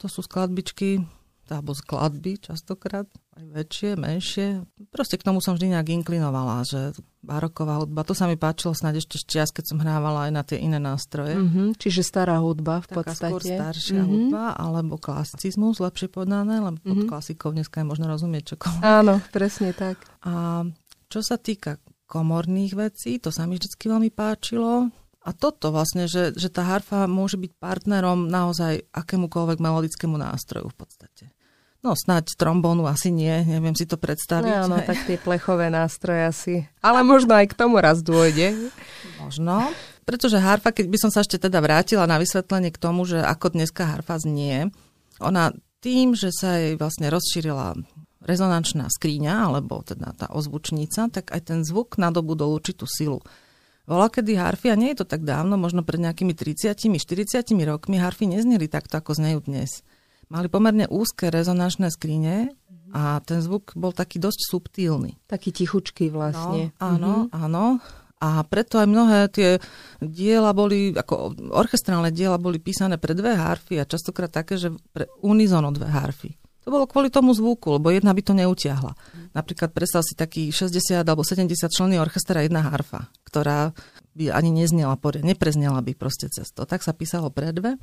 to 0.00 0.08
sú 0.08 0.24
skladbičky, 0.24 1.04
alebo 1.50 1.72
skladby 1.76 2.40
častokrát, 2.40 3.08
aj 3.38 3.44
väčšie, 3.54 3.90
menšie. 3.94 4.46
Proste 4.90 5.16
k 5.16 5.26
tomu 5.26 5.38
som 5.38 5.54
vždy 5.54 5.76
nejak 5.76 5.88
inklinovala, 6.02 6.66
že 6.66 6.92
baroková 7.22 7.82
hudba, 7.82 8.06
to 8.06 8.16
sa 8.16 8.26
mi 8.26 8.34
páčilo 8.34 8.74
snáď 8.74 9.04
ešte 9.04 9.22
čas, 9.26 9.52
keď 9.54 9.64
som 9.74 9.78
hrávala 9.82 10.26
aj 10.28 10.32
na 10.32 10.42
tie 10.42 10.58
iné 10.58 10.82
nástroje. 10.82 11.36
Mm-hmm, 11.36 11.78
čiže 11.78 12.02
stará 12.02 12.40
hudba 12.42 12.82
v 12.82 12.88
Taká 12.88 12.96
podstate. 13.02 13.30
skôr 13.30 13.42
staršia 13.44 14.00
mm-hmm. 14.02 14.10
hudba, 14.10 14.44
alebo 14.56 14.94
klasicizmus, 14.98 15.78
lepšie 15.78 16.08
povedané, 16.10 16.58
lebo 16.58 16.78
pod 16.80 16.88
mm-hmm. 16.88 17.10
klasikou 17.10 17.50
dneska 17.54 17.82
je 17.82 17.86
možno 17.86 18.06
rozumieť 18.10 18.56
čokoľvek. 18.56 18.82
Áno, 18.82 19.14
presne 19.30 19.70
tak. 19.76 20.02
A 20.24 20.64
čo 21.08 21.20
sa 21.22 21.36
týka 21.38 21.78
komorných 22.08 22.72
vecí, 22.74 23.20
to 23.20 23.28
sa 23.28 23.44
mi 23.44 23.60
vždy 23.60 23.76
veľmi 23.76 24.10
páčilo. 24.10 24.88
A 25.28 25.36
toto 25.36 25.68
vlastne, 25.68 26.08
že, 26.08 26.32
že 26.32 26.48
tá 26.48 26.64
harfa 26.64 27.04
môže 27.04 27.36
byť 27.36 27.60
partnerom 27.60 28.32
naozaj 28.32 28.88
akémukoľvek 28.96 29.60
melodickému 29.60 30.16
nástroju 30.16 30.72
v 30.72 30.76
podstate. 30.78 31.24
No 31.78 31.94
snáď 31.94 32.34
trombónu 32.34 32.90
asi 32.90 33.14
nie, 33.14 33.46
neviem 33.46 33.74
si 33.78 33.86
to 33.86 33.94
predstaviť. 33.94 34.50
No, 34.50 34.64
áno, 34.66 34.76
tak 34.88 34.98
tie 35.06 35.14
plechové 35.14 35.70
nástroje 35.70 36.22
asi. 36.26 36.54
Ale 36.82 37.06
možno 37.06 37.38
aj 37.38 37.54
k 37.54 37.58
tomu 37.58 37.78
raz 37.78 38.02
dôjde. 38.02 38.54
Možno. 39.22 39.70
Pretože 40.02 40.42
harfa, 40.42 40.74
keď 40.74 40.86
by 40.90 40.98
som 40.98 41.10
sa 41.14 41.22
ešte 41.22 41.38
teda 41.38 41.62
vrátila 41.62 42.08
na 42.08 42.18
vysvetlenie 42.18 42.74
k 42.74 42.82
tomu, 42.82 43.06
že 43.06 43.22
ako 43.22 43.54
dneska 43.54 43.86
harfa 43.86 44.18
znie, 44.18 44.74
ona 45.22 45.54
tým, 45.78 46.18
že 46.18 46.34
sa 46.34 46.58
jej 46.58 46.74
vlastne 46.74 47.06
rozšírila 47.12 47.78
rezonančná 48.24 48.90
skríňa, 48.90 49.46
alebo 49.46 49.80
teda 49.86 50.10
tá 50.18 50.26
ozvučnica, 50.34 51.06
tak 51.08 51.30
aj 51.30 51.40
ten 51.54 51.60
zvuk 51.62 51.96
nadobudol 51.96 52.58
určitú 52.58 52.84
silu. 52.84 53.22
Bola 53.88 54.12
kedy 54.12 54.36
harfy, 54.36 54.68
a 54.68 54.76
nie 54.76 54.92
je 54.92 55.00
to 55.00 55.06
tak 55.08 55.24
dávno, 55.24 55.56
možno 55.56 55.80
pred 55.80 56.02
nejakými 56.02 56.36
30-40 56.36 56.92
rokmi, 57.64 57.96
harfy 57.96 58.28
nezneli 58.28 58.68
takto, 58.68 59.00
ako 59.00 59.16
znejú 59.16 59.48
dnes. 59.48 59.80
Mali 60.28 60.52
pomerne 60.52 60.84
úzke 60.88 61.32
rezonančné 61.32 61.88
skrine 61.88 62.52
a 62.92 63.20
ten 63.24 63.40
zvuk 63.40 63.72
bol 63.76 63.92
taký 63.92 64.20
dosť 64.20 64.40
subtílny. 64.48 65.16
Taký 65.28 65.52
tichučký 65.52 66.12
vlastne. 66.12 66.72
No, 66.76 66.84
áno, 66.84 67.12
mm-hmm. 67.28 67.36
áno. 67.36 67.64
A 68.18 68.42
preto 68.42 68.82
aj 68.82 68.88
mnohé 68.90 69.30
tie 69.30 69.62
diela 70.02 70.50
boli, 70.50 70.90
ako 70.90 71.38
orchestrálne 71.54 72.10
diela 72.10 72.34
boli 72.34 72.58
písané 72.58 72.98
pre 72.98 73.14
dve 73.14 73.38
harfy 73.38 73.78
a 73.78 73.86
častokrát 73.86 74.28
také, 74.28 74.58
že 74.58 74.74
pre 74.90 75.06
unizono 75.22 75.70
dve 75.70 75.86
harfy. 75.86 76.34
To 76.66 76.74
bolo 76.74 76.84
kvôli 76.84 77.08
tomu 77.08 77.32
zvuku, 77.32 77.80
lebo 77.80 77.88
jedna 77.88 78.12
by 78.12 78.20
to 78.20 78.36
neutiahla. 78.36 78.92
Napríklad 79.32 79.72
predstav 79.72 80.04
si 80.04 80.12
taký 80.12 80.52
60 80.52 81.00
alebo 81.00 81.24
70 81.24 81.48
členný 81.72 81.96
orchestra 81.96 82.44
jedna 82.44 82.60
harfa, 82.60 83.08
ktorá 83.24 83.72
by 84.12 84.34
ani 84.34 84.52
neznela 84.52 84.98
poriadne, 85.00 85.32
nepreznela 85.32 85.80
by 85.80 85.96
proste 85.96 86.28
cez 86.28 86.50
to. 86.52 86.66
Tak 86.68 86.84
sa 86.84 86.92
písalo 86.92 87.32
pre 87.32 87.54
dve. 87.54 87.80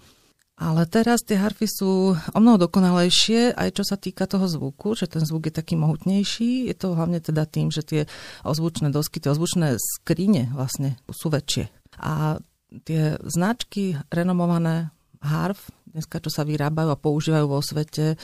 Ale 0.55 0.87
teraz 0.87 1.19
tie 1.27 1.35
harfy 1.35 1.67
sú 1.67 2.15
o 2.15 2.39
mnoho 2.39 2.55
dokonalejšie, 2.55 3.59
aj 3.59 3.75
čo 3.75 3.83
sa 3.83 3.99
týka 3.99 4.23
toho 4.23 4.47
zvuku, 4.47 4.95
že 4.95 5.11
ten 5.11 5.19
zvuk 5.19 5.51
je 5.51 5.53
taký 5.59 5.75
mohutnejší. 5.75 6.71
Je 6.71 6.75
to 6.79 6.95
hlavne 6.95 7.19
teda 7.19 7.43
tým, 7.43 7.75
že 7.75 7.83
tie 7.83 8.01
ozvučné 8.47 8.87
dosky, 8.87 9.19
tie 9.19 9.35
ozvučné 9.35 9.75
skrine 9.75 10.47
vlastne 10.55 10.95
sú 11.11 11.27
väčšie. 11.27 11.67
A 11.99 12.39
tie 12.87 13.19
značky 13.27 13.99
renomované 14.07 14.95
harf, 15.19 15.75
dneska 15.91 16.23
čo 16.23 16.31
sa 16.31 16.47
vyrábajú 16.47 16.87
a 16.87 17.01
používajú 17.03 17.45
vo 17.51 17.59
svete, 17.59 18.15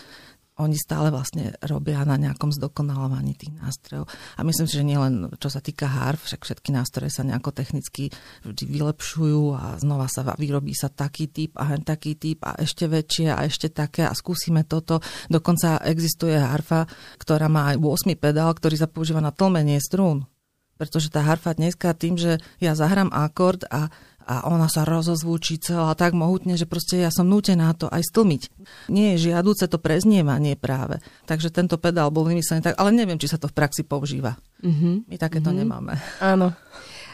oni 0.62 0.78
stále 0.78 1.10
vlastne 1.10 1.58
robia 1.66 2.06
na 2.06 2.16
nejakom 2.22 2.54
zdokonalovaní 2.54 3.34
tých 3.34 3.58
nástrojov. 3.58 4.06
A 4.38 4.42
myslím 4.46 4.68
si, 4.70 4.78
že 4.78 4.86
nielen 4.86 5.34
čo 5.42 5.50
sa 5.50 5.58
týka 5.58 5.90
harf, 5.90 6.30
však 6.30 6.46
všetky 6.46 6.70
nástroje 6.70 7.10
sa 7.10 7.26
nejako 7.26 7.50
technicky 7.52 8.14
vždy 8.46 8.64
vylepšujú 8.70 9.44
a 9.58 9.64
znova 9.82 10.06
sa 10.06 10.22
vyrobí 10.38 10.78
sa 10.78 10.94
taký 10.94 11.28
typ 11.34 11.58
a 11.58 11.74
hen 11.74 11.82
taký 11.82 12.14
typ 12.16 12.46
a 12.46 12.56
ešte 12.62 12.86
väčšie 12.86 13.34
a 13.34 13.42
ešte 13.50 13.74
také 13.74 14.06
a 14.06 14.14
skúsime 14.14 14.64
toto. 14.64 15.02
Dokonca 15.28 15.82
existuje 15.82 16.38
harfa, 16.38 16.86
ktorá 17.18 17.50
má 17.50 17.74
aj 17.74 17.82
8 17.82 18.14
pedál, 18.16 18.54
ktorý 18.54 18.78
sa 18.78 18.88
používa 18.88 19.20
na 19.20 19.34
tlmenie 19.34 19.82
strún. 19.82 20.30
Pretože 20.78 21.14
tá 21.14 21.22
harfa 21.22 21.54
dneska 21.54 21.94
tým, 21.94 22.18
že 22.18 22.42
ja 22.58 22.74
zahrám 22.74 23.14
akord 23.14 23.66
a 23.70 23.94
a 24.26 24.48
ona 24.48 24.72
sa 24.72 24.88
rozozvučí 24.88 25.60
celá 25.60 25.94
tak 25.98 26.16
mohutne, 26.16 26.56
že 26.56 26.70
proste 26.70 27.02
ja 27.02 27.10
som 27.10 27.28
nútená 27.28 27.74
to 27.76 27.90
aj 27.90 28.06
stlmiť. 28.12 28.42
Nie 28.88 29.16
je 29.16 29.32
žiaduce 29.32 29.68
to 29.68 29.82
preznievanie 29.82 30.56
práve. 30.56 31.02
Takže 31.26 31.52
tento 31.52 31.76
pedál 31.82 32.14
bol 32.14 32.28
vymyslený 32.28 32.62
tak, 32.62 32.78
ale 32.78 32.96
neviem, 32.96 33.20
či 33.20 33.32
sa 33.32 33.42
to 33.42 33.50
v 33.50 33.58
praxi 33.58 33.84
používa. 33.86 34.38
Mm-hmm. 34.62 35.10
My 35.10 35.16
takéto 35.18 35.50
mm-hmm. 35.50 35.62
nemáme. 35.66 35.94
Áno. 36.22 36.54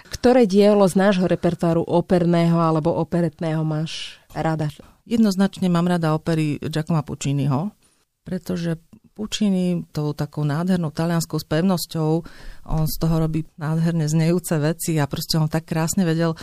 Ktoré 0.07 0.47
dielo 0.47 0.87
z 0.87 0.95
nášho 0.95 1.27
repertoáru 1.27 1.83
operného 1.83 2.55
alebo 2.63 2.95
operetného 2.95 3.59
máš 3.67 4.15
rada? 4.31 4.71
Jednoznačne 5.03 5.67
mám 5.67 5.87
rada 5.87 6.15
opery 6.15 6.59
Giacomo 6.63 7.03
Pucciniho, 7.03 7.75
pretože 8.23 8.79
Puccini 9.17 9.81
tou 9.89 10.13
takou 10.13 10.45
nádhernou 10.45 10.93
talianskou 10.93 11.41
spevnosťou, 11.41 12.21
on 12.69 12.85
z 12.85 12.95
toho 13.01 13.17
robí 13.17 13.49
nádherne 13.57 14.05
znejúce 14.05 14.53
veci 14.61 15.01
a 15.01 15.09
proste 15.09 15.41
on 15.41 15.49
tak 15.49 15.65
krásne 15.65 16.05
vedel 16.05 16.37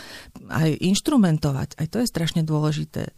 aj 0.51 0.75
inštrumentovať. 0.83 1.79
Aj 1.79 1.87
to 1.87 2.03
je 2.03 2.11
strašne 2.11 2.43
dôležité. 2.43 3.15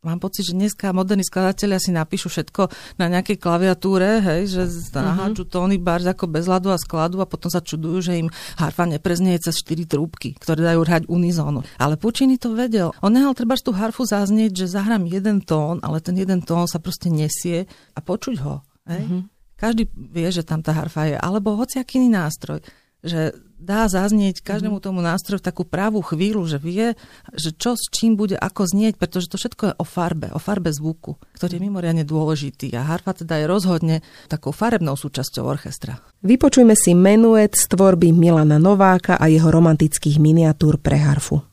Mám 0.00 0.16
pocit, 0.16 0.48
že 0.48 0.56
dneska 0.56 0.96
moderní 0.96 1.20
skladatelia 1.20 1.76
si 1.76 1.92
napíšu 1.92 2.32
všetko 2.32 2.72
na 2.96 3.12
nejakej 3.12 3.36
klaviatúre, 3.36 4.24
hej, 4.24 4.48
že 4.48 4.62
naháču 4.96 5.44
mhm. 5.44 5.50
tóny 5.52 5.76
bars 5.76 6.08
ako 6.08 6.24
bez 6.24 6.48
ľadu 6.48 6.72
a 6.72 6.80
skladu 6.80 7.20
a 7.20 7.28
potom 7.28 7.52
sa 7.52 7.60
čudujú, 7.60 8.00
že 8.00 8.16
im 8.16 8.32
harfa 8.56 8.88
nepreznie 8.88 9.36
cez 9.36 9.60
4 9.60 9.84
trúbky, 9.84 10.40
ktoré 10.40 10.72
dajú 10.72 10.88
hrať 10.88 11.02
unizónu. 11.04 11.60
Ale 11.76 12.00
Puccini 12.00 12.40
to 12.40 12.56
vedel. 12.56 12.96
On 13.04 13.12
nehal 13.12 13.36
treba 13.36 13.60
tú 13.60 13.76
harfu 13.76 14.08
zaznieť, 14.08 14.64
že 14.64 14.72
zahrám 14.72 15.04
jeden 15.04 15.44
tón, 15.44 15.84
ale 15.84 16.00
ten 16.00 16.16
jeden 16.16 16.40
tón 16.40 16.64
sa 16.64 16.80
proste 16.80 17.12
nesie 17.12 17.68
a 17.92 18.00
počuť 18.00 18.40
ho. 18.40 18.64
Hej? 18.90 19.02
Mm-hmm. 19.06 19.22
Každý 19.54 19.82
vie, 19.92 20.28
že 20.32 20.42
tam 20.42 20.64
tá 20.64 20.72
harfa 20.74 21.06
je, 21.06 21.16
alebo 21.20 21.54
hociaký 21.54 22.00
iný 22.00 22.16
nástroj 22.16 22.64
že 23.00 23.32
dá 23.60 23.88
zaznieť 23.88 24.40
každému 24.40 24.80
mhm. 24.80 24.84
tomu 24.84 25.00
nástroju 25.04 25.40
v 25.40 25.46
takú 25.52 25.62
pravú 25.68 26.00
chvíľu, 26.00 26.48
že 26.48 26.56
vie, 26.56 26.96
že 27.36 27.52
čo 27.52 27.76
s 27.76 27.92
čím 27.92 28.16
bude 28.16 28.36
ako 28.36 28.64
znieť, 28.64 28.96
pretože 28.96 29.28
to 29.28 29.36
všetko 29.36 29.62
je 29.72 29.74
o 29.76 29.84
farbe, 29.84 30.32
o 30.32 30.40
farbe 30.40 30.72
zvuku, 30.72 31.16
ktorý 31.36 31.60
je 31.60 31.64
mimoriadne 31.68 32.04
dôležitý 32.04 32.72
a 32.76 32.88
harfa 32.88 33.12
teda 33.12 33.44
je 33.44 33.46
rozhodne 33.48 33.96
takou 34.32 34.52
farebnou 34.52 34.96
súčasťou 34.96 35.44
orchestra. 35.44 36.00
Vypočujme 36.24 36.72
si 36.76 36.96
menuet 36.96 37.56
z 37.56 37.64
tvorby 37.68 38.12
Milana 38.12 38.56
Nováka 38.56 39.20
a 39.20 39.28
jeho 39.28 39.48
romantických 39.48 40.16
miniatúr 40.20 40.80
pre 40.80 41.00
harfu. 41.00 41.44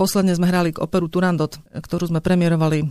Posledne 0.00 0.32
sme 0.32 0.48
hrali 0.48 0.72
k 0.72 0.80
operu 0.80 1.12
Turandot, 1.12 1.60
ktorú 1.76 2.08
sme 2.08 2.24
premiérovali 2.24 2.88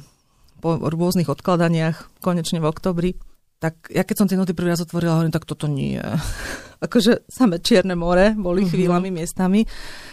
po 0.62 0.78
rôznych 0.78 1.26
odkladaniach, 1.26 2.22
konečne 2.22 2.62
v 2.62 2.69
oktobri, 2.69 3.10
tak 3.58 3.89
ja 3.89 4.06
keď 4.06 4.15
som 4.15 4.28
tie 4.30 4.38
noty 4.38 4.54
prvý 4.54 4.69
raz 4.69 4.86
otvorila, 4.86 5.17
hovorím, 5.17 5.34
tak 5.34 5.50
toto 5.50 5.65
nie. 5.65 5.98
akože 6.86 7.26
samé 7.26 7.60
čierne 7.65 7.98
more 7.98 8.38
boli 8.38 8.62
uh-huh. 8.62 8.72
chvíľami, 8.72 9.10
miestami. 9.10 9.65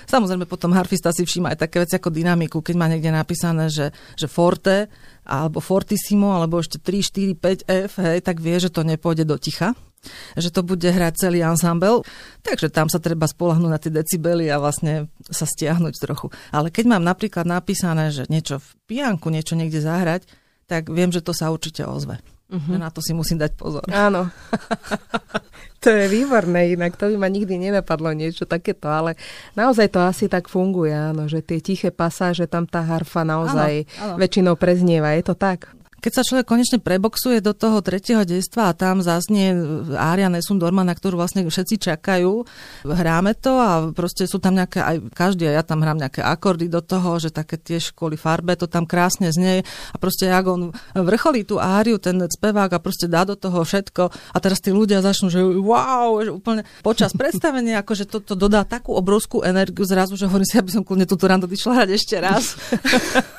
Samozrejme 0.08 0.48
potom 0.48 0.72
harfista 0.72 1.12
si 1.12 1.28
všíma 1.28 1.52
aj 1.52 1.68
také 1.68 1.84
veci 1.84 2.00
ako 2.00 2.08
dynamiku, 2.08 2.64
keď 2.64 2.74
má 2.80 2.88
niekde 2.88 3.12
napísané, 3.12 3.68
že, 3.68 3.92
že 4.16 4.26
forte, 4.26 4.88
alebo 5.28 5.60
fortissimo, 5.60 6.32
alebo 6.32 6.58
ešte 6.58 6.80
3, 6.80 7.36
4, 7.36 7.68
5 7.68 7.92
F, 7.92 7.92
hej, 8.02 8.18
tak 8.24 8.40
vie, 8.40 8.56
že 8.56 8.72
to 8.72 8.82
nepôjde 8.82 9.28
do 9.28 9.36
ticha 9.36 9.76
že 10.36 10.50
to 10.54 10.66
bude 10.66 10.84
hrať 10.84 11.14
celý 11.16 11.42
ensemble, 11.42 12.02
takže 12.42 12.72
tam 12.72 12.86
sa 12.90 12.98
treba 13.02 13.26
spolahnúť 13.28 13.70
na 13.70 13.80
tie 13.80 13.92
decibely 13.92 14.50
a 14.50 14.60
vlastne 14.60 15.10
sa 15.26 15.44
stiahnuť 15.44 15.94
trochu. 16.00 16.28
Ale 16.50 16.70
keď 16.70 16.96
mám 16.96 17.04
napríklad 17.04 17.44
napísané, 17.44 18.10
že 18.10 18.26
niečo 18.26 18.62
v 18.62 18.68
pijanku, 18.90 19.30
niečo 19.30 19.54
niekde 19.54 19.82
zahrať, 19.82 20.26
tak 20.66 20.90
viem, 20.90 21.14
že 21.14 21.22
to 21.22 21.30
sa 21.30 21.54
určite 21.54 21.86
ozve. 21.86 22.18
Uh-huh. 22.46 22.78
Na 22.78 22.94
to 22.94 23.02
si 23.02 23.10
musím 23.10 23.42
dať 23.42 23.58
pozor. 23.58 23.82
Áno. 23.90 24.30
to 25.82 25.88
je 25.90 26.06
výborné, 26.06 26.78
inak 26.78 26.94
to 26.94 27.10
by 27.10 27.26
ma 27.26 27.28
nikdy 27.30 27.58
nenapadlo 27.58 28.14
niečo 28.14 28.46
takéto, 28.46 28.86
ale 28.86 29.18
naozaj 29.58 29.90
to 29.90 29.98
asi 29.98 30.30
tak 30.30 30.46
funguje, 30.46 30.94
áno, 30.94 31.26
že 31.26 31.42
tie 31.42 31.58
tiché 31.58 31.90
pasáže, 31.90 32.46
tam 32.46 32.66
tá 32.66 32.86
harfa 32.86 33.26
naozaj 33.26 33.86
áno, 33.98 34.14
áno. 34.14 34.16
väčšinou 34.22 34.54
preznieva, 34.54 35.18
je 35.18 35.26
to 35.26 35.34
tak? 35.34 35.75
Keď 36.06 36.12
sa 36.14 36.22
človek 36.22 36.46
konečne 36.46 36.78
preboxuje 36.78 37.42
do 37.42 37.50
toho 37.50 37.82
tretieho 37.82 38.22
dejstva 38.22 38.70
a 38.70 38.76
tam 38.78 39.02
zaznie 39.02 39.50
Ária 39.98 40.30
Nessun 40.30 40.54
Dorma, 40.54 40.86
na 40.86 40.94
ktorú 40.94 41.18
vlastne 41.18 41.42
všetci 41.42 41.82
čakajú, 41.82 42.46
hráme 42.86 43.34
to 43.34 43.58
a 43.58 43.90
proste 43.90 44.30
sú 44.30 44.38
tam 44.38 44.54
nejaké, 44.54 44.86
aj 44.86 45.10
každý, 45.10 45.50
a 45.50 45.58
ja 45.58 45.66
tam 45.66 45.82
hrám 45.82 45.98
nejaké 45.98 46.22
akordy 46.22 46.70
do 46.70 46.78
toho, 46.78 47.18
že 47.18 47.34
také 47.34 47.58
tiež 47.58 47.90
kvôli 47.90 48.14
farbe 48.14 48.54
to 48.54 48.70
tam 48.70 48.86
krásne 48.86 49.34
znie 49.34 49.66
a 49.66 49.96
proste 49.98 50.30
jak 50.30 50.46
on 50.46 50.70
vrcholí 50.94 51.42
tú 51.42 51.58
áriu, 51.58 51.98
ten 51.98 52.22
spevák 52.22 52.70
a 52.70 52.78
proste 52.78 53.10
dá 53.10 53.26
do 53.26 53.34
toho 53.34 53.66
všetko 53.66 54.06
a 54.06 54.36
teraz 54.38 54.62
tí 54.62 54.70
ľudia 54.70 55.02
začnú, 55.02 55.26
že 55.26 55.42
wow, 55.42 56.22
že 56.22 56.30
úplne 56.30 56.62
počas 56.86 57.18
predstavenia, 57.18 57.78
akože 57.82 58.06
to, 58.06 58.22
to 58.22 58.38
dodá 58.38 58.62
takú 58.62 58.94
obrovskú 58.94 59.42
energiu 59.42 59.82
zrazu, 59.82 60.14
že 60.14 60.30
hovorím 60.30 60.46
si, 60.46 60.54
aby 60.54 60.70
som 60.70 60.86
kľudne 60.86 61.10
túto 61.10 61.26
randu 61.26 61.50
išla 61.50 61.82
hrať 61.82 61.90
ešte 61.98 62.14
raz. 62.22 62.54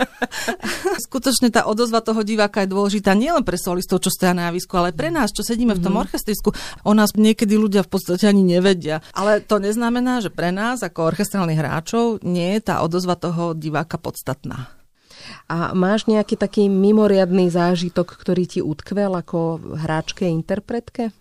Skutočne 1.08 1.48
tá 1.48 1.64
odozva 1.64 2.04
toho 2.04 2.28
diváka 2.28 2.57
aká 2.58 2.66
je 2.66 2.74
dôležitá 2.74 3.14
nielen 3.14 3.46
pre 3.46 3.54
solistov, 3.54 4.02
čo 4.02 4.10
stoja 4.10 4.34
na 4.34 4.50
javisku, 4.50 4.74
ale 4.82 4.90
pre 4.90 5.14
nás, 5.14 5.30
čo 5.30 5.46
sedíme 5.46 5.78
v 5.78 5.84
tom 5.86 5.94
mhm. 5.94 6.10
orchestrisku. 6.10 6.50
O 6.82 6.98
nás 6.98 7.14
niekedy 7.14 7.54
ľudia 7.54 7.86
v 7.86 7.94
podstate 7.94 8.26
ani 8.26 8.42
nevedia. 8.42 9.06
Ale 9.14 9.46
to 9.46 9.62
neznamená, 9.62 10.26
že 10.26 10.34
pre 10.34 10.50
nás 10.50 10.82
ako 10.82 11.14
orchestrálnych 11.14 11.62
hráčov 11.62 12.26
nie 12.26 12.58
je 12.58 12.74
tá 12.74 12.82
odozva 12.82 13.14
toho 13.14 13.54
diváka 13.54 14.02
podstatná. 14.02 14.74
A 15.46 15.78
máš 15.78 16.10
nejaký 16.10 16.34
taký 16.34 16.66
mimoriadný 16.66 17.54
zážitok, 17.54 18.18
ktorý 18.18 18.50
ti 18.50 18.60
utkvel 18.66 19.14
ako 19.14 19.78
hráčke, 19.78 20.26
interpretke? 20.26 21.14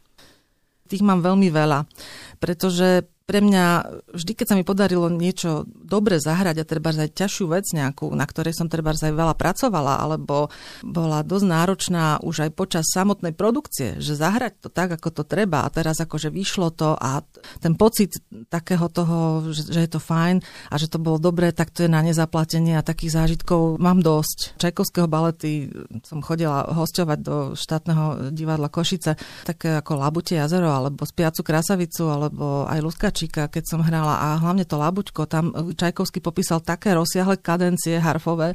Tých 0.88 1.04
mám 1.04 1.20
veľmi 1.20 1.52
veľa, 1.52 1.84
pretože 2.40 3.04
pre 3.26 3.42
mňa 3.42 3.64
vždy, 4.14 4.32
keď 4.38 4.46
sa 4.46 4.54
mi 4.54 4.62
podarilo 4.62 5.10
niečo 5.10 5.66
dobre 5.66 6.22
zahrať 6.22 6.62
a 6.62 6.68
treba 6.68 6.94
aj 6.94 7.10
ťažšiu 7.10 7.44
vec 7.50 7.66
nejakú, 7.74 8.06
na 8.14 8.22
ktorej 8.22 8.54
som 8.54 8.70
treba 8.70 8.94
aj 8.94 9.10
veľa 9.10 9.34
pracovala, 9.34 9.98
alebo 9.98 10.46
bola 10.86 11.26
dosť 11.26 11.46
náročná 11.50 12.22
už 12.22 12.46
aj 12.46 12.50
počas 12.54 12.86
samotnej 12.86 13.34
produkcie, 13.34 13.98
že 13.98 14.14
zahrať 14.14 14.62
to 14.62 14.68
tak, 14.70 14.94
ako 14.94 15.10
to 15.10 15.22
treba 15.26 15.66
a 15.66 15.72
teraz 15.74 15.98
akože 15.98 16.30
vyšlo 16.30 16.70
to 16.70 16.94
a 16.94 17.26
ten 17.58 17.74
pocit 17.74 18.14
takého 18.46 18.86
toho, 18.86 19.50
že, 19.50 19.74
že 19.74 19.80
je 19.82 19.90
to 19.90 19.98
fajn 19.98 20.38
a 20.70 20.74
že 20.78 20.86
to 20.86 21.02
bolo 21.02 21.18
dobré, 21.18 21.50
tak 21.50 21.74
to 21.74 21.82
je 21.82 21.90
na 21.90 22.06
nezaplatenie 22.06 22.78
a 22.78 22.86
takých 22.86 23.18
zážitkov 23.26 23.82
mám 23.82 24.06
dosť. 24.06 24.54
Čajkovského 24.62 25.10
balety 25.10 25.66
som 26.06 26.22
chodila 26.22 26.70
hostovať 26.70 27.18
do 27.26 27.36
štátneho 27.58 28.30
divadla 28.30 28.70
Košice, 28.70 29.18
také 29.42 29.82
ako 29.82 29.98
Labute 29.98 30.38
jazero, 30.38 30.70
alebo 30.70 31.02
Spiacu 31.02 31.42
krasavicu, 31.42 32.06
alebo 32.06 32.70
aj 32.70 32.78
Luska 32.86 33.15
Kováčika, 33.16 33.48
keď 33.48 33.64
som 33.64 33.80
hrala 33.80 34.20
a 34.20 34.28
hlavne 34.36 34.68
to 34.68 34.76
Labuťko, 34.76 35.24
tam 35.24 35.56
Čajkovský 35.72 36.20
popísal 36.20 36.60
také 36.60 36.92
rozsiahle 36.92 37.40
kadencie 37.40 37.96
harfové, 37.96 38.52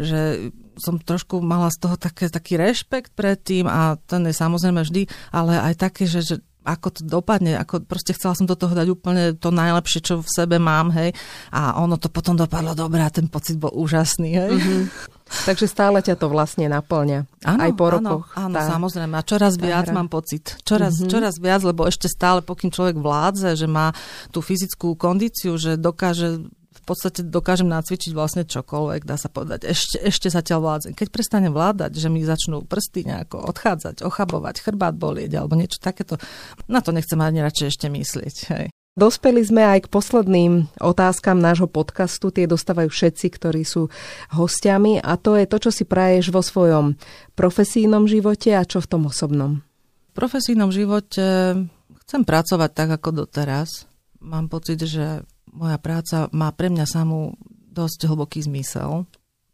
že 0.00 0.48
som 0.80 0.96
trošku 0.96 1.44
mala 1.44 1.68
z 1.68 1.76
toho 1.76 2.00
také, 2.00 2.32
taký 2.32 2.56
rešpekt 2.56 3.12
pred 3.12 3.36
tým 3.36 3.68
a 3.68 4.00
ten 4.08 4.24
je 4.24 4.32
samozrejme 4.32 4.80
vždy, 4.80 5.04
ale 5.28 5.60
aj 5.60 5.74
také, 5.76 6.08
že, 6.08 6.24
že 6.24 6.36
ako 6.64 6.88
to 6.88 7.02
dopadne, 7.04 7.60
ako 7.60 7.84
proste 7.84 8.16
chcela 8.16 8.32
som 8.32 8.48
do 8.48 8.56
toho 8.56 8.72
dať 8.72 8.88
úplne 8.88 9.36
to 9.36 9.52
najlepšie, 9.52 10.00
čo 10.00 10.14
v 10.24 10.28
sebe 10.32 10.56
mám, 10.56 10.88
hej. 10.96 11.12
A 11.52 11.76
ono 11.76 12.00
to 12.00 12.08
potom 12.08 12.32
dopadlo 12.32 12.72
dobre 12.72 13.04
a 13.04 13.12
ten 13.12 13.28
pocit 13.28 13.60
bol 13.60 13.72
úžasný, 13.76 14.30
hej. 14.32 14.52
Mm-hmm. 14.56 14.82
Takže 15.28 15.66
stále 15.68 16.00
ťa 16.00 16.16
to 16.16 16.26
vlastne 16.32 16.66
naplňa. 16.72 17.28
Áno, 17.44 17.60
aj 17.60 17.70
po 17.76 17.86
rokoch. 17.92 18.26
Áno, 18.34 18.48
áno 18.48 18.54
tá, 18.56 18.62
samozrejme. 18.64 19.14
A 19.16 19.22
čoraz 19.22 19.60
viac 19.60 19.86
hra. 19.88 19.94
mám 19.94 20.08
pocit. 20.08 20.56
Čoraz, 20.64 20.98
mm-hmm. 20.98 21.12
čoraz 21.12 21.34
viac, 21.36 21.60
lebo 21.64 21.84
ešte 21.84 22.08
stále, 22.08 22.40
pokým 22.40 22.72
človek 22.72 22.96
vládze, 22.96 23.56
že 23.56 23.68
má 23.68 23.92
tú 24.32 24.40
fyzickú 24.40 24.96
kondíciu, 24.96 25.60
že 25.60 25.76
dokáže 25.76 26.48
v 26.48 26.82
podstate 26.88 27.20
dokážem 27.20 27.68
nacvičiť 27.68 28.16
vlastne 28.16 28.48
čokoľvek, 28.48 29.04
dá 29.04 29.20
sa 29.20 29.28
povedať. 29.28 29.68
Ešte, 29.68 30.00
ešte 30.00 30.32
zatiaľ 30.32 30.64
vládzem. 30.64 30.92
Keď 30.96 31.08
prestane 31.12 31.52
vládať, 31.52 32.00
že 32.00 32.08
mi 32.08 32.24
začnú 32.24 32.64
prsty 32.64 33.04
nejako 33.04 33.44
odchádzať, 33.44 34.00
ochabovať, 34.00 34.64
chrbát 34.64 34.96
bolieť 34.96 35.36
alebo 35.36 35.52
niečo 35.52 35.84
takéto, 35.84 36.16
na 36.64 36.80
to 36.80 36.96
nechcem 36.96 37.20
ani 37.20 37.44
radšej 37.44 37.66
ešte 37.68 37.86
myslieť. 37.92 38.36
Hej. 38.56 38.66
Dospeli 38.98 39.46
sme 39.46 39.62
aj 39.62 39.86
k 39.86 39.92
posledným 39.94 40.66
otázkam 40.82 41.38
nášho 41.38 41.70
podcastu. 41.70 42.34
Tie 42.34 42.50
dostávajú 42.50 42.90
všetci, 42.90 43.30
ktorí 43.30 43.62
sú 43.62 43.94
hostiami. 44.34 44.98
A 44.98 45.14
to 45.14 45.38
je 45.38 45.46
to, 45.46 45.62
čo 45.62 45.70
si 45.70 45.86
praješ 45.86 46.34
vo 46.34 46.42
svojom 46.42 46.98
profesijnom 47.38 48.10
živote 48.10 48.58
a 48.58 48.66
čo 48.66 48.82
v 48.82 48.90
tom 48.90 49.06
osobnom. 49.06 49.62
V 50.10 50.12
profesijnom 50.18 50.74
živote 50.74 51.54
chcem 52.02 52.22
pracovať 52.26 52.70
tak, 52.74 52.98
ako 52.98 53.22
doteraz. 53.22 53.86
Mám 54.18 54.50
pocit, 54.50 54.82
že 54.82 55.22
moja 55.54 55.78
práca 55.78 56.26
má 56.34 56.50
pre 56.50 56.66
mňa 56.66 56.90
samú 56.90 57.38
dosť 57.70 58.10
hlboký 58.10 58.42
zmysel, 58.42 59.06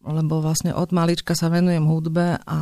lebo 0.09 0.41
vlastne 0.41 0.73
od 0.73 0.89
malička 0.89 1.37
sa 1.37 1.53
venujem 1.53 1.85
hudbe 1.85 2.41
a 2.49 2.59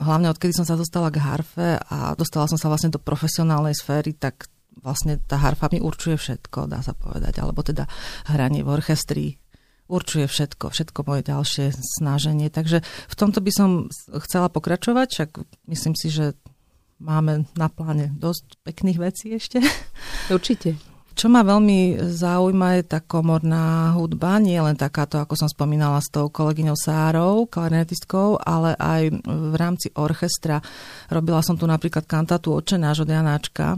hlavne 0.00 0.32
odkedy 0.32 0.56
som 0.56 0.64
sa 0.64 0.72
dostala 0.72 1.12
k 1.12 1.20
harfe 1.20 1.76
a 1.76 2.16
dostala 2.16 2.48
som 2.48 2.56
sa 2.56 2.72
vlastne 2.72 2.88
do 2.88 2.96
profesionálnej 2.96 3.76
sféry, 3.76 4.16
tak 4.16 4.48
vlastne 4.80 5.20
tá 5.28 5.36
harfa 5.36 5.68
mi 5.68 5.82
určuje 5.82 6.16
všetko, 6.16 6.70
dá 6.70 6.80
sa 6.80 6.96
povedať, 6.96 7.42
alebo 7.42 7.60
teda 7.60 7.84
hranie 8.32 8.64
v 8.64 8.72
orchestri 8.72 9.26
určuje 9.92 10.24
všetko, 10.24 10.72
všetko 10.72 10.98
moje 11.04 11.22
ďalšie 11.28 11.64
snaženie. 12.00 12.48
Takže 12.48 12.80
v 12.84 13.14
tomto 13.18 13.44
by 13.44 13.52
som 13.52 13.70
chcela 14.24 14.48
pokračovať, 14.48 15.06
však 15.12 15.30
myslím 15.68 15.94
si, 15.98 16.08
že 16.08 16.32
máme 17.02 17.44
na 17.58 17.68
pláne 17.68 18.14
dosť 18.16 18.62
pekných 18.64 18.98
vecí 18.98 19.34
ešte. 19.36 19.60
Určite. 20.32 20.78
Čo 21.12 21.28
ma 21.28 21.44
veľmi 21.44 22.08
zaujíma 22.08 22.80
je 22.80 22.82
tá 22.88 23.04
komorná 23.04 23.92
hudba, 23.92 24.40
nie 24.40 24.56
len 24.56 24.72
takáto, 24.80 25.20
ako 25.20 25.36
som 25.36 25.44
spomínala 25.44 26.00
s 26.00 26.08
tou 26.08 26.32
kolegyňou 26.32 26.72
Sárou, 26.72 27.44
klarinetistkou, 27.44 28.40
ale 28.40 28.72
aj 28.80 29.20
v 29.28 29.54
rámci 29.60 29.92
orchestra. 29.92 30.64
Robila 31.12 31.44
som 31.44 31.60
tu 31.60 31.68
napríklad 31.68 32.08
kantátu 32.08 32.56
Očenáš 32.56 33.04
od 33.04 33.12
Janáčka, 33.12 33.76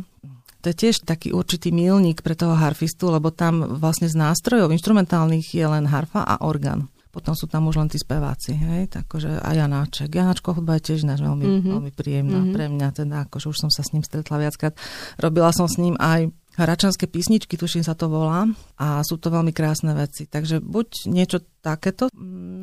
to 0.64 0.72
je 0.72 0.88
tiež 0.88 1.04
taký 1.04 1.36
určitý 1.36 1.68
milník 1.76 2.24
pre 2.24 2.32
toho 2.32 2.56
harfistu, 2.56 3.12
lebo 3.12 3.28
tam 3.28 3.76
vlastne 3.76 4.08
z 4.08 4.16
nástrojov 4.16 4.72
instrumentálnych 4.72 5.52
je 5.52 5.66
len 5.68 5.84
harfa 5.84 6.24
a 6.24 6.40
orgán. 6.40 6.88
Potom 7.12 7.36
sú 7.36 7.46
tam 7.46 7.68
už 7.70 7.78
len 7.78 7.92
tí 7.92 8.00
speváci, 8.00 8.56
hej, 8.56 8.90
takže 8.90 9.38
a 9.38 9.50
Janáček. 9.54 10.10
Janáčko 10.10 10.56
hudba 10.56 10.80
je 10.80 10.90
tiež 10.90 11.06
náš 11.06 11.22
veľmi, 11.22 11.46
mm-hmm. 11.46 11.70
veľmi 11.70 11.92
príjemná 11.94 12.40
mm-hmm. 12.42 12.54
pre 12.56 12.64
mňa, 12.72 12.88
teda 12.90 13.16
akože 13.28 13.54
už 13.54 13.58
som 13.60 13.70
sa 13.70 13.84
s 13.84 13.92
ním 13.94 14.02
stretla 14.02 14.40
viackrát. 14.40 14.74
Robila 15.20 15.54
som 15.54 15.70
s 15.70 15.78
ním 15.78 15.94
aj 16.00 16.32
Hračanské 16.54 17.10
písničky, 17.10 17.58
tuším 17.58 17.82
sa 17.82 17.98
to 17.98 18.06
volá, 18.06 18.46
a 18.78 19.02
sú 19.02 19.18
to 19.18 19.30
veľmi 19.30 19.50
krásne 19.50 19.90
veci. 19.94 20.30
Takže 20.30 20.62
buď 20.62 21.10
niečo 21.10 21.42
takéto. 21.64 22.12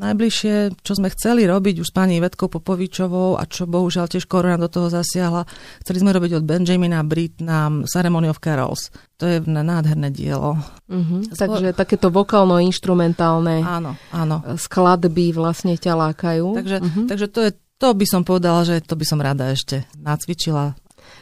Najbližšie, 0.02 0.80
čo 0.80 0.94
sme 0.96 1.12
chceli 1.12 1.44
robiť 1.44 1.84
už 1.84 1.89
s 1.89 1.96
pani 1.96 2.22
Ivetkou 2.22 2.48
Popovičovou 2.48 3.36
a 3.36 3.44
čo 3.50 3.68
bohužiaľ 3.68 4.08
tiež 4.08 4.30
korona 4.32 4.62
do 4.62 4.72
toho 4.72 4.88
zasiahla, 4.88 5.44
chceli 5.84 5.98
sme 6.00 6.16
robiť 6.16 6.39
od 6.39 6.48
Benjamina 6.48 7.04
na 7.42 7.60
Ceremony 7.84 8.32
of 8.32 8.39
Carols. 8.39 8.94
To 9.20 9.28
je 9.28 9.44
nádherné 9.44 10.10
dielo. 10.14 10.58
Uh-huh. 10.88 11.22
Skôr... 11.34 11.60
Takže 11.62 11.76
takéto 11.76 12.10
vokálno-instrumentálne 12.10 13.62
áno, 13.62 14.00
áno. 14.10 14.42
skladby 14.56 15.36
vlastne 15.36 15.76
ťa 15.78 15.94
lákajú. 15.98 16.48
Takže, 16.58 16.78
uh-huh. 16.80 17.06
takže 17.10 17.28
to 17.28 17.39
je 17.50 17.52
to 17.82 17.98
by 17.98 18.06
som 18.06 18.22
povedala, 18.22 18.62
že 18.62 18.86
to 18.86 18.94
by 18.94 19.02
som 19.10 19.18
rada 19.18 19.50
ešte 19.50 19.89
nacvičila 19.98 20.78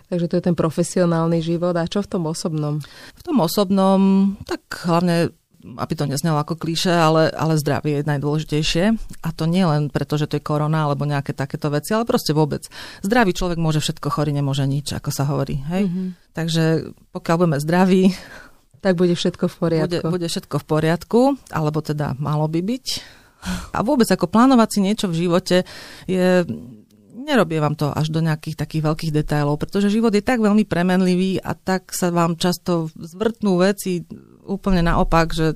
Takže 0.09 0.25
to 0.25 0.37
je 0.41 0.43
ten 0.49 0.57
profesionálny 0.57 1.39
život. 1.45 1.77
A 1.77 1.85
čo 1.85 2.01
v 2.01 2.09
tom 2.09 2.25
osobnom? 2.25 2.81
V 3.13 3.21
tom 3.21 3.37
osobnom, 3.41 4.33
tak 4.45 4.61
hlavne 4.85 5.29
aby 5.59 5.91
to 5.91 6.07
neznelo 6.07 6.39
ako 6.39 6.55
klíše, 6.55 6.87
ale, 6.87 7.35
ale 7.35 7.59
zdravie 7.59 7.99
je 7.99 8.07
najdôležitejšie. 8.07 8.85
A 9.19 9.29
to 9.35 9.43
nie 9.43 9.67
len 9.67 9.91
preto, 9.91 10.15
že 10.15 10.31
to 10.31 10.39
je 10.39 10.47
korona 10.47 10.87
alebo 10.87 11.03
nejaké 11.03 11.35
takéto 11.35 11.67
veci, 11.67 11.91
ale 11.91 12.07
proste 12.07 12.31
vôbec. 12.31 12.63
Zdravý 13.03 13.35
človek 13.35 13.59
môže 13.59 13.83
všetko, 13.83 14.07
chorý 14.07 14.31
nemôže 14.31 14.63
nič, 14.63 14.95
ako 14.95 15.11
sa 15.11 15.27
hovorí. 15.27 15.59
Hej? 15.67 15.91
Mm-hmm. 15.91 16.07
Takže 16.31 16.63
pokiaľ 17.11 17.35
budeme 17.35 17.59
zdraví, 17.59 18.15
tak 18.79 18.95
bude 18.95 19.11
všetko 19.19 19.51
v 19.51 19.55
poriadku. 19.59 20.07
Bude, 20.07 20.15
bude 20.15 20.27
všetko 20.31 20.55
v 20.63 20.65
poriadku, 20.65 21.21
alebo 21.51 21.83
teda 21.83 22.15
malo 22.15 22.47
by 22.47 22.63
byť 22.63 22.87
A 23.71 23.79
vôbec 23.83 24.07
ako 24.07 24.27
plánovať 24.27 24.67
si 24.67 24.79
niečo 24.83 25.05
v 25.07 25.27
živote 25.27 25.63
je 26.07 26.43
nerobie 27.29 27.61
vám 27.61 27.77
to 27.77 27.93
až 27.93 28.09
do 28.09 28.25
nejakých 28.25 28.57
takých 28.57 28.83
veľkých 28.89 29.13
detailov, 29.13 29.61
pretože 29.61 29.93
život 29.93 30.09
je 30.17 30.25
tak 30.25 30.41
veľmi 30.41 30.65
premenlivý 30.65 31.37
a 31.37 31.53
tak 31.53 31.93
sa 31.93 32.09
vám 32.09 32.41
často 32.41 32.89
zvrtnú 32.97 33.61
veci 33.61 34.01
úplne 34.49 34.81
naopak, 34.81 35.29
že 35.29 35.53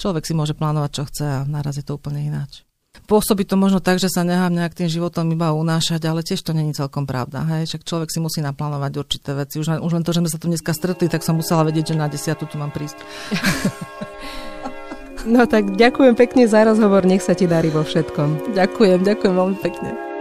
človek 0.00 0.24
si 0.24 0.32
môže 0.32 0.56
plánovať, 0.56 0.90
čo 0.96 1.02
chce 1.04 1.24
a 1.28 1.38
naraz 1.44 1.76
je 1.76 1.84
to 1.84 2.00
úplne 2.00 2.24
ináč. 2.24 2.64
Pôsobí 3.08 3.48
to 3.48 3.56
možno 3.56 3.80
tak, 3.80 3.96
že 3.96 4.12
sa 4.12 4.20
nechám 4.20 4.52
nejak 4.52 4.76
tým 4.76 4.88
životom 4.88 5.24
iba 5.32 5.56
unášať, 5.56 6.00
ale 6.04 6.20
tiež 6.20 6.44
to 6.44 6.52
není 6.52 6.76
celkom 6.76 7.08
pravda. 7.08 7.40
Hej? 7.56 7.72
Však 7.72 7.88
človek 7.88 8.08
si 8.12 8.20
musí 8.20 8.44
naplánovať 8.44 8.92
určité 9.00 9.32
veci. 9.32 9.56
Už 9.56 9.68
len, 9.72 9.80
už 9.80 9.92
len 9.96 10.04
to, 10.04 10.12
že 10.12 10.20
sme 10.20 10.32
sa 10.32 10.38
tu 10.40 10.46
dneska 10.48 10.76
stretli, 10.76 11.08
tak 11.08 11.24
som 11.24 11.40
musela 11.40 11.64
vedieť, 11.64 11.92
že 11.92 12.00
na 12.00 12.08
desiatu 12.08 12.44
tu 12.44 12.60
mám 12.60 12.72
prísť. 12.72 13.00
No 15.22 15.46
tak 15.46 15.78
ďakujem 15.78 16.18
pekne 16.18 16.50
za 16.50 16.66
rozhovor, 16.66 17.06
nech 17.06 17.22
sa 17.22 17.38
ti 17.38 17.46
darí 17.46 17.70
vo 17.70 17.86
všetkom. 17.86 18.58
Ďakujem, 18.58 19.06
ďakujem 19.06 19.34
veľmi 19.38 19.58
pekne. 19.62 20.11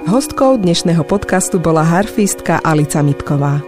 Hostkou 0.00 0.56
dnešného 0.56 1.04
podcastu 1.04 1.60
bola 1.60 1.84
harfistka 1.84 2.56
Alica 2.64 3.04
Mitková. 3.04 3.60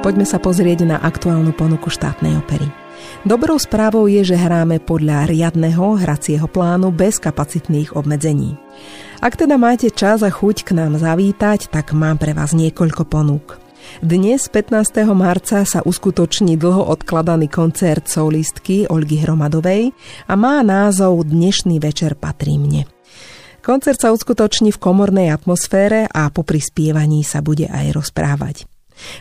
Poďme 0.00 0.24
sa 0.24 0.40
pozrieť 0.40 0.88
na 0.88 0.96
aktuálnu 0.96 1.52
ponuku 1.52 1.92
štátnej 1.92 2.40
opery. 2.40 2.64
Dobrou 3.28 3.60
správou 3.60 4.08
je, 4.08 4.24
že 4.24 4.40
hráme 4.40 4.80
podľa 4.80 5.28
riadneho 5.28 6.00
hracieho 6.00 6.48
plánu 6.48 6.88
bez 6.88 7.20
kapacitných 7.20 7.92
obmedzení. 7.92 8.56
Ak 9.20 9.36
teda 9.36 9.60
máte 9.60 9.92
čas 9.92 10.24
a 10.24 10.32
chuť 10.32 10.64
k 10.64 10.72
nám 10.72 10.96
zavítať, 10.96 11.68
tak 11.68 11.92
mám 11.92 12.16
pre 12.16 12.32
vás 12.32 12.56
niekoľko 12.56 13.04
ponúk. 13.04 13.67
Dnes, 13.98 14.46
15. 14.46 15.04
marca, 15.12 15.66
sa 15.66 15.80
uskutoční 15.82 16.54
dlho 16.54 16.86
odkladaný 16.86 17.50
koncert 17.50 18.06
solistky 18.06 18.86
Olgy 18.86 19.20
Hromadovej 19.20 19.90
a 20.30 20.34
má 20.38 20.62
názov 20.62 21.26
Dnešný 21.26 21.82
večer 21.82 22.14
patrí 22.14 22.56
mne. 22.56 22.86
Koncert 23.60 24.00
sa 24.00 24.14
uskutoční 24.14 24.72
v 24.72 24.80
komornej 24.80 25.28
atmosfére 25.28 26.08
a 26.08 26.32
po 26.32 26.40
prispievaní 26.40 27.20
sa 27.20 27.44
bude 27.44 27.68
aj 27.68 27.92
rozprávať. 27.92 28.64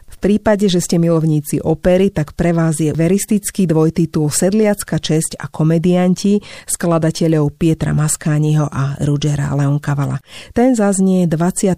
V 0.08 0.16
prípade, 0.18 0.66
že 0.66 0.82
ste 0.82 0.98
milovníci 0.98 1.62
opery, 1.62 2.10
tak 2.10 2.34
pre 2.34 2.50
vás 2.56 2.82
je 2.82 2.90
veristický 2.90 3.70
dvojtitul 3.70 4.34
Sedliacka 4.34 4.98
česť 4.98 5.38
a 5.38 5.46
komedianti 5.52 6.42
skladateľov 6.66 7.54
Pietra 7.54 7.94
Maskániho 7.94 8.66
a 8.66 8.98
Rugera 9.06 9.54
Leonkavala. 9.54 10.18
Ten 10.58 10.74
zaznie 10.74 11.30
24. 11.30 11.78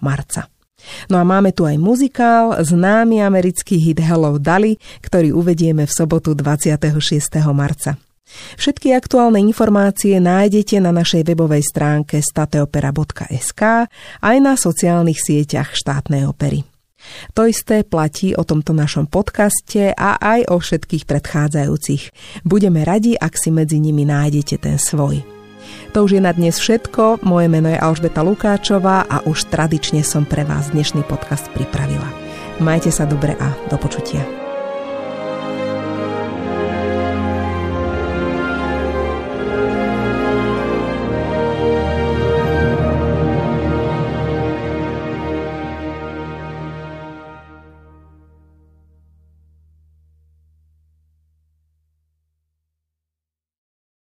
marca. 0.00 0.53
No 1.08 1.20
a 1.20 1.24
máme 1.24 1.52
tu 1.52 1.68
aj 1.68 1.76
muzikál, 1.76 2.56
známy 2.58 3.20
americký 3.20 3.76
hit 3.80 4.00
Hello 4.00 4.36
Dali, 4.40 4.76
ktorý 5.04 5.32
uvedieme 5.36 5.84
v 5.84 5.92
sobotu 5.92 6.32
26. 6.32 7.40
marca. 7.52 7.96
Všetky 8.56 8.96
aktuálne 8.96 9.38
informácie 9.38 10.16
nájdete 10.18 10.80
na 10.80 10.90
našej 10.90 11.28
webovej 11.28 11.62
stránke 11.62 12.18
stateopera.sk 12.24 13.62
aj 14.24 14.36
na 14.40 14.56
sociálnych 14.56 15.20
sieťach 15.20 15.76
štátnej 15.76 16.26
opery. 16.26 16.64
To 17.36 17.44
isté 17.44 17.84
platí 17.84 18.32
o 18.32 18.48
tomto 18.48 18.72
našom 18.72 19.04
podcaste 19.04 19.92
a 19.92 20.16
aj 20.16 20.48
o 20.48 20.56
všetkých 20.56 21.04
predchádzajúcich. 21.04 22.02
Budeme 22.48 22.80
radi, 22.80 23.12
ak 23.12 23.36
si 23.36 23.52
medzi 23.52 23.76
nimi 23.76 24.08
nájdete 24.08 24.56
ten 24.56 24.80
svoj. 24.80 25.43
To 25.94 26.04
už 26.04 26.18
je 26.18 26.22
na 26.22 26.34
dnes 26.34 26.54
všetko. 26.58 27.22
Moje 27.22 27.46
meno 27.46 27.70
je 27.70 27.78
Alžbeta 27.78 28.20
Lukáčová 28.26 29.06
a 29.06 29.22
už 29.24 29.48
tradične 29.48 30.02
som 30.02 30.26
pre 30.26 30.42
vás 30.42 30.74
dnešný 30.74 31.06
podcast 31.06 31.50
pripravila. 31.54 32.06
Majte 32.62 32.94
sa 32.94 33.06
dobre 33.06 33.34
a 33.38 33.54
do 33.70 33.76
počutia. 33.78 34.43